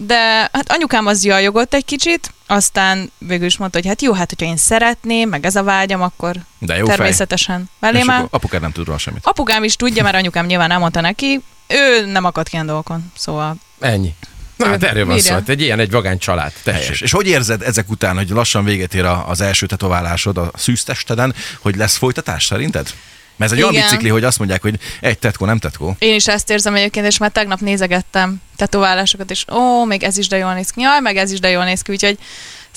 de 0.00 0.16
hát 0.52 0.64
anyukám 0.72 1.06
az 1.06 1.24
jajogott 1.24 1.74
egy 1.74 1.84
kicsit, 1.84 2.32
aztán 2.46 3.10
végül 3.18 3.46
is 3.46 3.56
mondta, 3.56 3.78
hogy 3.78 3.86
hát 3.86 4.02
jó, 4.02 4.12
hát 4.12 4.28
hogyha 4.28 4.46
én 4.50 4.56
szeretném, 4.56 5.28
meg 5.28 5.44
ez 5.46 5.56
a 5.56 5.62
vágyam, 5.62 6.02
akkor 6.02 6.34
De 6.58 6.76
jó 6.76 6.86
természetesen 6.86 7.60
És 7.60 7.66
velém 7.80 8.10
áll. 8.10 8.26
apukád 8.30 8.60
nem 8.60 8.72
tud 8.72 8.86
róla 8.86 8.98
semmit. 8.98 9.26
Apukám 9.26 9.64
is 9.64 9.76
tudja, 9.76 10.02
mert 10.02 10.16
anyukám 10.16 10.46
nyilván 10.46 10.70
elmondta 10.70 11.00
neki, 11.00 11.40
ő 11.66 12.06
nem 12.06 12.24
akadt 12.24 12.48
ilyen 12.52 12.66
dolgokon, 12.66 13.12
szóval 13.16 13.56
Ennyi. 13.80 14.14
Na, 14.58 14.66
hát 14.66 14.82
erről 14.82 15.06
van 15.06 15.18
szó. 15.18 15.32
Hát 15.32 15.48
Egy 15.48 15.60
ilyen 15.60 15.78
egy 15.80 15.90
vagány 15.90 16.18
család. 16.18 16.52
Tessék. 16.62 17.00
És 17.00 17.10
hogy 17.10 17.26
érzed 17.26 17.62
ezek 17.62 17.90
után, 17.90 18.16
hogy 18.16 18.28
lassan 18.28 18.64
véget 18.64 18.94
ér 18.94 19.04
a- 19.04 19.28
az 19.28 19.40
első 19.40 19.66
tetoválásod 19.66 20.36
a 20.38 20.50
szűztesteden, 20.56 21.34
hogy 21.60 21.76
lesz 21.76 21.96
folytatás 21.96 22.44
szerinted? 22.44 22.90
Mert 23.36 23.50
ez 23.52 23.56
egy 23.56 23.62
olyan 23.62 23.74
Igen. 23.74 23.86
bicikli, 23.86 24.08
hogy 24.08 24.24
azt 24.24 24.38
mondják, 24.38 24.62
hogy 24.62 24.78
egy 25.00 25.18
tetkó, 25.18 25.44
nem 25.44 25.58
tetkó. 25.58 25.96
Én 25.98 26.14
is 26.14 26.26
ezt 26.28 26.50
érzem 26.50 26.74
egyébként, 26.74 27.06
és 27.06 27.18
már 27.18 27.30
tegnap 27.30 27.60
nézegettem 27.60 28.36
tetoválásokat, 28.56 29.30
és 29.30 29.44
ó, 29.52 29.84
még 29.84 30.02
ez 30.02 30.16
is 30.18 30.28
de 30.28 30.36
jól 30.36 30.54
néz 30.54 30.70
ki, 30.70 30.80
jaj, 30.80 31.00
meg 31.00 31.16
ez 31.16 31.30
is 31.32 31.40
de 31.40 31.48
jól 31.48 31.64
néz 31.64 31.82
ki, 31.82 31.92
úgyhogy 31.92 32.18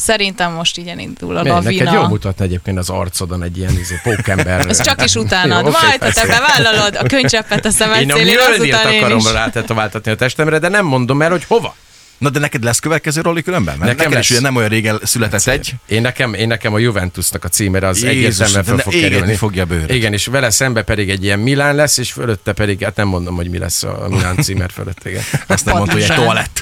szerintem 0.02 0.52
most 0.52 0.78
így 0.78 0.88
elindul 0.88 1.38
a 1.38 1.42
Miért? 1.44 1.64
Neked 1.64 1.78
jól 1.78 1.86
lavina. 1.86 2.08
mutatna 2.08 2.46
egyébként 2.46 2.78
az 2.78 2.90
arcodon 2.90 3.44
egy 3.44 3.58
ilyen 3.58 3.78
izé, 3.80 4.00
pókember. 4.04 4.66
Ez 4.70 4.82
csak 4.82 5.04
is 5.04 5.16
utánad. 5.16 5.64
Jó, 5.66 5.72
Majd 5.72 5.92
te 5.92 5.98
persze. 5.98 6.28
bevállalod 6.28 6.96
a 6.96 7.04
könycseppet 7.04 7.66
a 7.66 7.70
szemed 7.70 8.02
Én 8.02 8.12
a 8.12 8.14
azután 8.54 8.92
én 8.92 9.00
akarom 9.00 9.18
is. 9.18 9.32
rátetováltatni 9.32 10.12
a 10.12 10.16
testemre, 10.16 10.60
de 10.60 10.68
nem 10.68 10.86
mondom 10.86 11.22
el, 11.22 11.30
hogy 11.30 11.44
hova. 11.48 11.76
Na 12.22 12.30
de 12.30 12.40
neked 12.40 12.64
lesz 12.64 12.80
következő 12.80 13.22
roli 13.22 13.42
különben? 13.42 13.78
Mert 13.78 13.98
Nekem 13.98 14.12
lesz. 14.12 14.24
is 14.24 14.30
ugye 14.30 14.40
nem 14.42 14.56
olyan 14.56 14.70
régen 14.70 15.00
született 15.04 15.48
egy. 15.48 15.74
Én 15.88 16.02
nekem, 16.02 16.34
én 16.34 16.48
nekem 16.48 16.74
a 16.74 16.78
Juventusnak 16.78 17.44
a 17.44 17.48
címere 17.48 17.88
az 17.88 18.04
egyértelműen 18.04 18.64
fel 18.64 18.78
fog 18.78 18.94
kerülni. 18.94 19.34
fogja 19.34 19.64
a 19.64 19.66
bőröd. 19.66 19.90
Igen, 19.90 20.14
és 20.14 20.26
vele 20.26 20.50
szembe 20.50 20.82
pedig 20.82 21.10
egy 21.10 21.24
ilyen 21.24 21.40
Milán 21.40 21.76
lesz, 21.76 21.98
és 21.98 22.12
fölötte 22.12 22.54
pedig, 22.54 22.84
hát 22.84 22.96
nem 22.96 23.08
mondom, 23.08 23.36
hogy 23.36 23.50
mi 23.50 23.58
lesz 23.58 23.84
a 23.84 24.08
Milán 24.10 24.36
címer 24.42 24.72
fölött, 24.72 25.06
igen. 25.06 25.22
Azt 25.48 25.66
nem 25.66 25.76
mondta, 25.76 25.94
hogy 25.94 26.02
egy 26.02 26.16
toalett. 26.16 26.62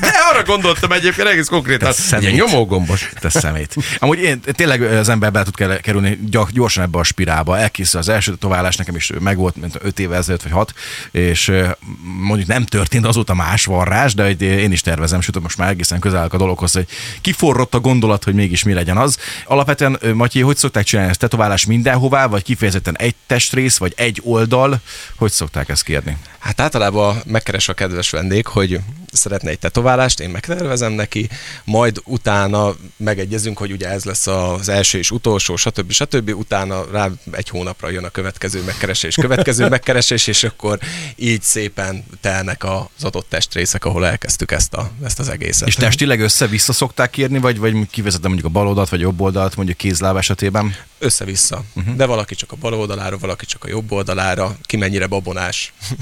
De 0.00 0.12
arra 0.32 0.42
gondoltam 0.42 0.92
egyébként 0.92 1.28
egész 1.28 1.46
konkrétan, 1.48 1.92
ilyen 2.20 2.32
nyomógombos. 2.32 3.08
Te 3.20 3.28
szemét. 3.28 3.76
Amúgy 3.98 4.18
én, 4.18 4.40
tényleg 4.40 4.82
az 4.82 5.08
ember 5.08 5.32
be 5.32 5.42
tud 5.42 5.80
kerülni 5.80 6.18
gyorsan 6.52 6.84
ebbe 6.84 6.98
a 6.98 7.02
spirálba. 7.04 7.58
Elkészül 7.58 8.00
az 8.00 8.08
első 8.08 8.30
tetoválás, 8.30 8.76
nekem 8.76 8.94
is 8.96 9.10
megvolt, 9.20 9.56
mint 9.56 9.78
5 9.82 9.98
éve 9.98 10.16
ezelőtt, 10.16 10.42
vagy 10.42 10.52
6, 10.52 10.74
és 11.10 11.52
mondjuk 12.02 12.48
nem 12.48 12.64
történt 12.64 13.06
azóta 13.06 13.34
más 13.34 13.64
varrás, 13.64 14.14
de 14.14 14.30
én 14.30 14.72
is 14.72 14.84
tervezem, 14.86 15.20
sőt, 15.20 15.42
most 15.42 15.58
már 15.58 15.68
egészen 15.68 15.98
közel 15.98 16.28
a 16.30 16.36
dologhoz, 16.36 16.72
hogy 16.72 16.86
kiforrott 17.20 17.74
a 17.74 17.80
gondolat, 17.80 18.24
hogy 18.24 18.34
mégis 18.34 18.62
mi 18.62 18.72
legyen 18.72 18.96
az. 18.96 19.18
Alapvetően, 19.46 19.98
Matyi, 20.14 20.40
hogy 20.40 20.56
szokták 20.56 20.84
csinálni 20.84 21.10
ezt 21.10 21.20
tetoválás 21.20 21.66
mindenhová, 21.66 22.26
vagy 22.26 22.42
kifejezetten 22.42 22.96
egy 22.96 23.14
testrész, 23.26 23.76
vagy 23.76 23.92
egy 23.96 24.20
oldal? 24.24 24.80
Hogy 25.16 25.30
szokták 25.30 25.68
ezt 25.68 25.82
kérni? 25.82 26.16
Hát 26.38 26.60
általában 26.60 27.22
megkeres 27.24 27.68
a 27.68 27.74
kedves 27.74 28.10
vendég, 28.10 28.46
hogy 28.46 28.80
szeretne 29.12 29.50
egy 29.50 29.58
tetoválást, 29.58 30.20
én 30.20 30.30
megtervezem 30.30 30.92
neki, 30.92 31.28
majd 31.64 32.00
utána 32.04 32.74
megegyezünk, 32.96 33.58
hogy 33.58 33.72
ugye 33.72 33.88
ez 33.88 34.04
lesz 34.04 34.26
az 34.26 34.68
első 34.68 34.98
és 34.98 35.10
utolsó, 35.10 35.56
stb. 35.56 35.90
stb. 35.90 36.30
Utána 36.36 36.84
rá 36.90 37.08
egy 37.30 37.48
hónapra 37.48 37.90
jön 37.90 38.04
a 38.04 38.08
következő 38.08 38.62
megkeresés, 38.62 39.14
következő 39.14 39.68
megkeresés, 39.76 40.26
és 40.26 40.44
akkor 40.44 40.78
így 41.16 41.42
szépen 41.42 42.04
telnek 42.20 42.64
az 42.64 43.04
adott 43.04 43.26
testrészek, 43.28 43.84
ahol 43.84 44.06
elkezdtük 44.06 44.50
ezt, 44.50 44.74
a, 44.76 44.90
ezt 45.04 45.18
az 45.18 45.28
egészet. 45.28 45.68
És 45.68 45.74
testileg 45.74 46.20
össze-vissza 46.20 46.72
szokták 46.72 47.10
kérni, 47.10 47.38
vagy, 47.38 47.58
vagy 47.58 47.74
kivezetem 47.90 48.30
mondjuk 48.30 48.50
a 48.50 48.58
bal 48.58 48.66
oldalt, 48.68 48.88
vagy 48.88 49.00
jobb 49.00 49.20
oldalt, 49.20 49.56
mondjuk 49.56 49.76
kézláb 49.76 50.16
esetében? 50.16 50.74
Össze-vissza. 50.98 51.62
Uh-huh. 51.74 51.94
De 51.94 52.06
valaki 52.06 52.34
csak 52.34 52.52
a 52.52 52.56
bal 52.56 52.74
oldalára, 52.74 53.18
valaki 53.18 53.46
csak 53.46 53.64
a 53.64 53.68
jobb 53.68 53.92
oldalára, 53.92 54.56
ki 54.62 54.76
mennyire 54.76 55.06
babonás. 55.06 55.72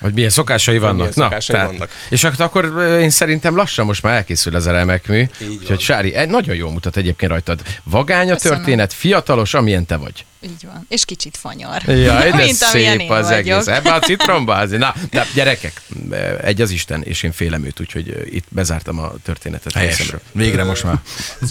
Hogy 0.00 0.12
milyen 0.12 0.30
szokásai 0.30 0.78
vannak. 0.78 0.96
milyen 0.96 1.12
szokásai 1.12 1.66
vannak. 1.66 1.90
És 2.10 2.24
ak- 2.24 2.40
akkor 2.40 2.64
ö, 2.64 2.98
én 3.00 3.10
szerintem 3.10 3.56
lassan 3.56 3.86
most 3.86 4.02
már 4.02 4.14
elkészül 4.14 4.56
ez 4.56 4.66
a 4.66 4.70
remek 4.72 5.06
mű. 5.06 5.24
Úgyhogy. 5.58 5.80
Sári, 5.80 6.14
nagyon 6.26 6.54
jól 6.54 6.70
mutat 6.72 6.96
egyébként 6.96 7.30
rajtad. 7.30 7.62
Vagány 7.82 8.30
a 8.30 8.34
Köszönöm. 8.34 8.56
történet, 8.56 8.92
fiatalos, 8.92 9.54
amilyen 9.54 9.86
te 9.86 9.96
vagy. 9.96 10.24
Így 10.44 10.64
van. 10.66 10.86
És 10.88 11.04
kicsit 11.04 11.36
fanyar. 11.36 11.82
Jaj, 11.82 12.30
de 12.30 12.36
Mint 12.44 12.56
szép 12.56 13.10
az 13.10 13.28
vagyok. 13.28 13.38
egész. 13.38 13.66
Ebbe 13.66 13.92
a 13.92 13.98
citromba 13.98 14.54
azért. 14.64 14.80
Na, 14.80 14.94
de 15.10 15.26
gyerekek, 15.34 15.82
egy 16.42 16.60
az 16.60 16.70
Isten, 16.70 17.02
és 17.02 17.22
én 17.22 17.32
félem 17.32 17.64
őt, 17.64 17.80
úgyhogy 17.80 18.08
ö, 18.08 18.22
itt 18.24 18.44
bezártam 18.48 18.98
a 18.98 19.12
történetet 19.22 19.72
Helyes. 19.72 20.12
Végre 20.32 20.64
most 20.64 20.84
már. 20.84 21.00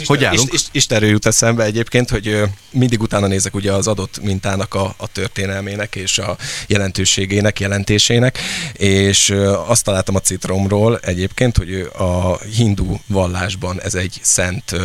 Hogy 0.06 0.24
állunk? 0.24 0.54
Is, 0.54 0.62
is, 0.62 0.68
Istenről 0.72 1.10
jut 1.10 1.26
eszembe 1.26 1.64
egyébként, 1.64 2.10
hogy 2.10 2.28
ö, 2.28 2.46
mindig 2.70 3.02
utána 3.02 3.28
nézek 3.28 3.56
ugye 3.56 3.72
az 3.72 3.88
adott 3.88 4.22
mintának 4.22 4.74
a, 4.74 4.94
a 4.98 5.08
történelmének 5.08 5.96
és 5.96 6.18
a 6.18 6.38
jelentőségének, 6.68 7.60
jelentésének, 7.60 8.40
és 8.74 9.30
ö, 9.30 9.52
azt 9.68 9.84
találtam 9.84 10.16
a 10.16 10.20
citromról 10.20 10.98
egyébként, 11.00 11.58
hogy 11.58 11.90
a 11.98 12.38
hindu 12.38 12.98
vallásban 13.08 13.82
ez 13.82 13.96
egy 13.96 14.20
szent 14.22 14.76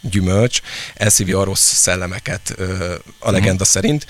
gyümölcs, 0.00 0.60
elszívja 0.94 1.40
a 1.40 1.44
rossz 1.44 1.72
szellemeket 1.72 2.56
a 3.18 3.30
legenda 3.44 3.64
szerint, 3.64 4.06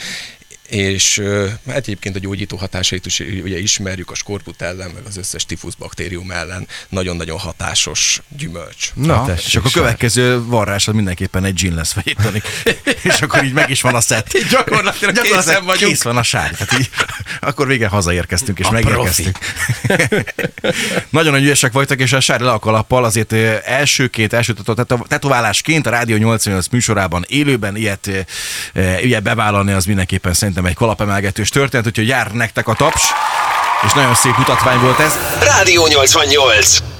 és 0.68 1.22
hát 1.66 1.76
egyébként 1.76 2.16
a 2.16 2.18
gyógyító 2.18 2.56
hatásait 2.56 3.06
is 3.06 3.20
ugye 3.20 3.58
ismerjük 3.58 4.10
a 4.10 4.14
skorbut 4.14 4.62
ellen, 4.62 4.90
meg 4.90 5.02
az 5.06 5.16
összes 5.16 5.46
tifusz 5.46 5.74
baktérium 5.74 6.30
ellen. 6.30 6.66
Nagyon-nagyon 6.88 7.38
hatásos 7.38 8.22
gyümölcs. 8.36 8.90
Na, 8.94 9.24
tessék, 9.26 9.46
és 9.46 9.54
akkor 9.54 9.70
a 9.70 9.74
következő 9.74 10.44
varrás 10.44 10.88
az 10.88 10.94
mindenképpen 10.94 11.44
egy 11.44 11.54
gin 11.54 11.74
lesz, 11.74 11.92
vagy 11.92 12.08
egy 12.08 12.16
tonik. 12.22 12.44
és 13.12 13.20
akkor 13.22 13.44
így 13.44 13.52
meg 13.52 13.70
is 13.70 13.80
van 13.80 13.94
a 13.94 14.00
szett. 14.00 14.38
Gyakorlatilag 14.50 15.18
készen 15.18 15.64
vagyunk. 15.64 15.90
Kész 15.90 16.02
van 16.02 16.16
a 16.16 16.22
sár. 16.22 16.50
Tehát 16.50 16.72
így, 16.80 16.90
akkor 17.40 17.66
végre 17.66 17.86
hazaérkeztünk, 17.86 18.58
és 18.58 18.66
A 18.66 18.70
megérkeztünk. 18.70 19.38
Nagyon 21.10 21.32
nagy 21.32 21.42
ügyesek 21.42 21.72
voltak, 21.72 22.00
és 22.00 22.12
a 22.12 22.20
sár 22.20 22.40
le 22.40 22.50
a 22.50 22.58
kalappal 22.58 23.04
azért 23.04 23.32
elsőként, 23.64 24.32
első 24.32 24.52
teto- 24.52 24.76
teto- 24.76 25.08
tetoválásként 25.08 25.86
a 25.86 25.90
Rádió 25.90 26.16
88 26.16 26.68
műsorában 26.68 27.24
élőben 27.28 27.76
ilyet 27.76 28.26
ugye 29.02 29.20
bevállalni, 29.20 29.72
az 29.72 29.84
mindenképpen 29.84 30.34
szerintem 30.54 30.82
egy 30.82 30.86
kalapemelgetős 30.86 31.48
történet, 31.48 31.86
úgyhogy 31.86 32.08
jár 32.08 32.32
nektek 32.32 32.68
a 32.68 32.74
taps, 32.74 33.02
és 33.86 33.92
nagyon 33.92 34.14
szép 34.14 34.36
mutatvány 34.36 34.78
volt 34.78 34.98
ez. 34.98 35.18
Rádió 35.42 35.86
88. 35.86 36.93